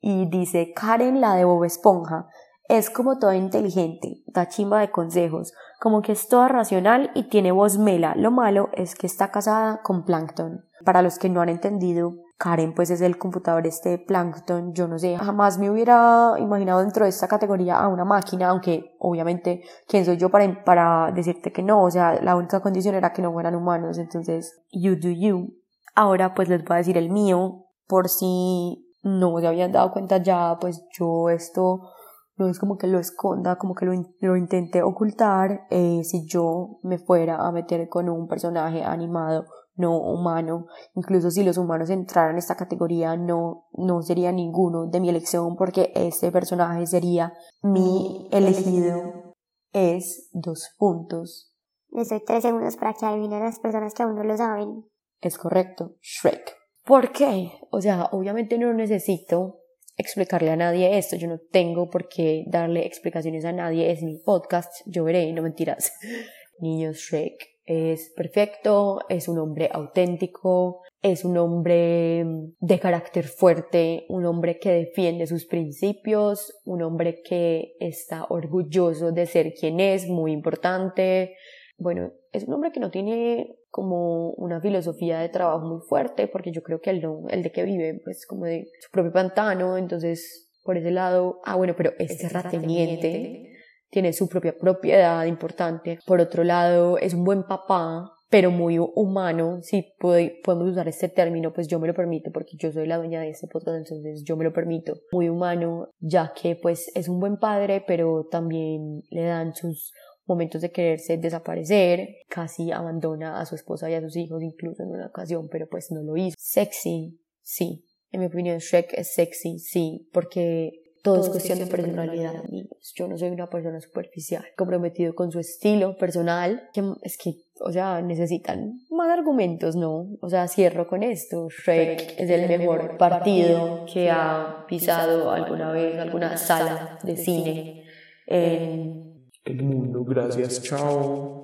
y 0.00 0.26
dice 0.26 0.72
Karen 0.74 1.20
la 1.20 1.34
de 1.34 1.44
Bob 1.44 1.64
Esponja. 1.64 2.28
Es 2.68 2.90
como 2.90 3.18
toda 3.18 3.36
inteligente, 3.36 4.22
da 4.26 4.48
chimba 4.48 4.80
de 4.80 4.90
consejos, 4.90 5.52
como 5.80 6.02
que 6.02 6.12
es 6.12 6.28
toda 6.28 6.48
racional 6.48 7.10
y 7.14 7.24
tiene 7.28 7.52
voz 7.52 7.78
mela. 7.78 8.14
Lo 8.16 8.30
malo 8.30 8.68
es 8.72 8.94
que 8.94 9.06
está 9.06 9.30
casada 9.30 9.82
con 9.82 10.04
Plankton. 10.04 10.64
Para 10.84 11.02
los 11.02 11.18
que 11.18 11.28
no 11.28 11.40
han 11.40 11.48
entendido, 11.48 12.16
Karen 12.38 12.74
pues 12.74 12.90
es 12.90 13.00
el 13.00 13.16
computador 13.16 13.66
este 13.66 13.98
Plankton, 13.98 14.74
yo 14.74 14.86
no 14.86 14.98
sé, 14.98 15.16
jamás 15.16 15.58
me 15.58 15.70
hubiera 15.70 16.34
imaginado 16.38 16.80
dentro 16.80 17.04
de 17.04 17.08
esta 17.08 17.28
categoría 17.28 17.78
a 17.78 17.88
una 17.88 18.04
máquina, 18.04 18.50
aunque 18.50 18.94
obviamente, 18.98 19.62
¿quién 19.88 20.04
soy 20.04 20.18
yo 20.18 20.28
para, 20.30 20.62
para 20.64 21.12
decirte 21.12 21.50
que 21.50 21.62
no? 21.62 21.82
O 21.82 21.90
sea, 21.90 22.20
la 22.22 22.36
única 22.36 22.60
condición 22.60 22.94
era 22.94 23.12
que 23.12 23.22
no 23.22 23.32
fueran 23.32 23.54
humanos, 23.54 23.96
entonces, 23.98 24.60
you 24.70 24.96
do 24.96 25.08
you. 25.08 25.54
Ahora 25.94 26.34
pues 26.34 26.50
les 26.50 26.62
voy 26.62 26.74
a 26.74 26.78
decir 26.78 26.98
el 26.98 27.08
mío, 27.08 27.64
por 27.86 28.10
si 28.10 28.86
no 29.02 29.38
se 29.40 29.46
habían 29.46 29.72
dado 29.72 29.90
cuenta 29.90 30.18
ya, 30.18 30.58
pues 30.60 30.84
yo 30.92 31.30
esto 31.30 31.90
no 32.36 32.50
es 32.50 32.58
como 32.58 32.76
que 32.76 32.86
lo 32.86 32.98
esconda, 32.98 33.56
como 33.56 33.74
que 33.74 33.86
lo, 33.86 33.92
lo 34.20 34.36
intente 34.36 34.82
ocultar, 34.82 35.62
eh, 35.70 36.02
si 36.04 36.26
yo 36.26 36.80
me 36.82 36.98
fuera 36.98 37.36
a 37.36 37.50
meter 37.50 37.88
con 37.88 38.10
un 38.10 38.28
personaje 38.28 38.84
animado 38.84 39.46
no 39.76 39.98
humano. 39.98 40.66
Incluso 40.94 41.30
si 41.30 41.44
los 41.44 41.58
humanos 41.58 41.90
entraran 41.90 42.32
en 42.32 42.38
esta 42.38 42.56
categoría, 42.56 43.16
no, 43.16 43.66
no 43.72 44.02
sería 44.02 44.32
ninguno 44.32 44.86
de 44.86 45.00
mi 45.00 45.08
elección 45.08 45.56
porque 45.56 45.92
este 45.94 46.32
personaje 46.32 46.86
sería 46.86 47.32
mi 47.62 48.28
elegido. 48.32 49.34
Es 49.72 50.30
dos 50.32 50.70
puntos. 50.78 51.52
Les 51.90 52.08
doy 52.08 52.22
tres 52.24 52.42
segundos 52.42 52.76
para 52.76 52.94
que 52.94 53.06
adivinen 53.06 53.40
las 53.40 53.58
personas 53.58 53.94
que 53.94 54.02
aún 54.02 54.16
no 54.16 54.24
lo 54.24 54.36
saben. 54.36 54.84
Es 55.20 55.38
correcto, 55.38 55.96
Shrek. 56.00 56.56
¿Por 56.84 57.12
qué? 57.12 57.52
O 57.70 57.80
sea, 57.80 58.08
obviamente 58.12 58.58
no 58.58 58.72
necesito 58.72 59.60
explicarle 59.96 60.50
a 60.50 60.56
nadie 60.56 60.98
esto, 60.98 61.16
yo 61.16 61.26
no 61.26 61.38
tengo 61.50 61.88
por 61.88 62.08
qué 62.08 62.44
darle 62.48 62.86
explicaciones 62.86 63.44
a 63.44 63.52
nadie, 63.52 63.90
es 63.90 64.02
mi 64.02 64.18
podcast, 64.18 64.82
yo 64.86 65.04
veré, 65.04 65.32
no 65.32 65.42
mentiras. 65.42 65.92
Niños 66.60 66.98
Shrek 66.98 67.55
es 67.66 68.12
perfecto, 68.16 69.00
es 69.08 69.26
un 69.28 69.38
hombre 69.38 69.68
auténtico, 69.72 70.82
es 71.02 71.24
un 71.24 71.36
hombre 71.36 72.24
de 72.60 72.78
carácter 72.78 73.24
fuerte, 73.24 74.06
un 74.08 74.24
hombre 74.24 74.58
que 74.58 74.70
defiende 74.70 75.26
sus 75.26 75.46
principios, 75.46 76.56
un 76.64 76.82
hombre 76.82 77.22
que 77.22 77.74
está 77.80 78.24
orgulloso 78.28 79.10
de 79.10 79.26
ser 79.26 79.52
quien 79.52 79.80
es, 79.80 80.08
muy 80.08 80.30
importante. 80.30 81.36
Bueno, 81.76 82.12
es 82.32 82.44
un 82.44 82.54
hombre 82.54 82.70
que 82.70 82.80
no 82.80 82.90
tiene 82.90 83.58
como 83.70 84.30
una 84.30 84.60
filosofía 84.60 85.18
de 85.18 85.28
trabajo 85.28 85.66
muy 85.66 85.80
fuerte, 85.80 86.28
porque 86.28 86.52
yo 86.52 86.62
creo 86.62 86.80
que 86.80 86.92
no, 86.94 87.24
el 87.28 87.42
de 87.42 87.50
que 87.50 87.64
vive, 87.64 88.00
pues 88.04 88.26
como 88.26 88.46
de 88.46 88.68
su 88.80 88.90
propio 88.90 89.12
pantano, 89.12 89.76
entonces 89.76 90.52
por 90.62 90.76
ese 90.76 90.90
lado, 90.90 91.40
ah 91.44 91.56
bueno, 91.56 91.74
pero 91.76 91.92
es 91.98 92.16
terrateniente 92.16 93.55
tiene 93.90 94.12
su 94.12 94.28
propia 94.28 94.54
propiedad 94.58 95.24
importante. 95.24 95.98
Por 96.06 96.20
otro 96.20 96.44
lado, 96.44 96.98
es 96.98 97.14
un 97.14 97.24
buen 97.24 97.44
papá, 97.44 98.12
pero 98.28 98.50
muy 98.50 98.78
humano, 98.78 99.60
si 99.62 99.94
podemos 99.98 100.68
usar 100.72 100.88
este 100.88 101.08
término, 101.08 101.52
pues 101.52 101.68
yo 101.68 101.78
me 101.78 101.86
lo 101.86 101.94
permito 101.94 102.30
porque 102.32 102.56
yo 102.58 102.72
soy 102.72 102.86
la 102.86 102.96
dueña 102.96 103.20
de 103.20 103.30
este 103.30 103.46
podcast, 103.46 103.78
entonces 103.78 104.24
yo 104.24 104.36
me 104.36 104.44
lo 104.44 104.52
permito. 104.52 104.94
Muy 105.12 105.28
humano, 105.28 105.90
ya 106.00 106.32
que 106.34 106.56
pues 106.56 106.90
es 106.94 107.08
un 107.08 107.20
buen 107.20 107.36
padre, 107.36 107.84
pero 107.86 108.26
también 108.30 109.02
le 109.10 109.22
dan 109.22 109.54
sus 109.54 109.92
momentos 110.26 110.60
de 110.60 110.72
quererse 110.72 111.18
desaparecer, 111.18 112.08
casi 112.28 112.72
abandona 112.72 113.40
a 113.40 113.46
su 113.46 113.54
esposa 113.54 113.88
y 113.88 113.94
a 113.94 114.00
sus 114.00 114.16
hijos 114.16 114.42
incluso 114.42 114.82
en 114.82 114.90
una 114.90 115.06
ocasión, 115.06 115.48
pero 115.48 115.68
pues 115.68 115.92
no 115.92 116.02
lo 116.02 116.16
hizo. 116.16 116.34
Sexy, 116.36 117.20
sí. 117.42 117.84
En 118.10 118.20
mi 118.20 118.26
opinión, 118.26 118.58
Shrek 118.58 118.92
es 118.94 119.14
sexy, 119.14 119.58
sí, 119.58 120.08
porque 120.12 120.72
todo, 121.06 121.20
es 121.20 121.28
cuestión 121.28 121.60
de 121.60 121.66
personalidad, 121.66 122.34
amigos. 122.36 122.92
Yo 122.96 123.06
no 123.06 123.16
soy 123.16 123.28
una 123.28 123.48
persona 123.48 123.80
superficial, 123.80 124.44
comprometido 124.56 125.14
con 125.14 125.30
su 125.30 125.38
estilo 125.38 125.96
personal, 125.96 126.68
que 126.74 126.82
es 127.02 127.16
que, 127.16 127.36
o 127.60 127.70
sea, 127.70 128.02
necesitan 128.02 128.80
más 128.90 129.16
argumentos, 129.16 129.76
¿no? 129.76 130.08
O 130.20 130.28
sea, 130.28 130.48
cierro 130.48 130.88
con 130.88 131.04
esto. 131.04 131.48
Shrek 131.48 132.16
es 132.18 132.28
el 132.28 132.48
mejor 132.48 132.96
partido 132.98 133.86
que 133.92 134.10
ha 134.10 134.64
pisado 134.66 135.30
alguna 135.30 135.70
vez 135.70 135.96
alguna 135.96 136.36
sala 136.36 136.98
de 137.04 137.16
cine 137.16 137.84
en 138.26 139.22
el 139.44 139.62
mundo. 139.62 140.04
Gracias, 140.04 140.60
chao. 140.60 141.35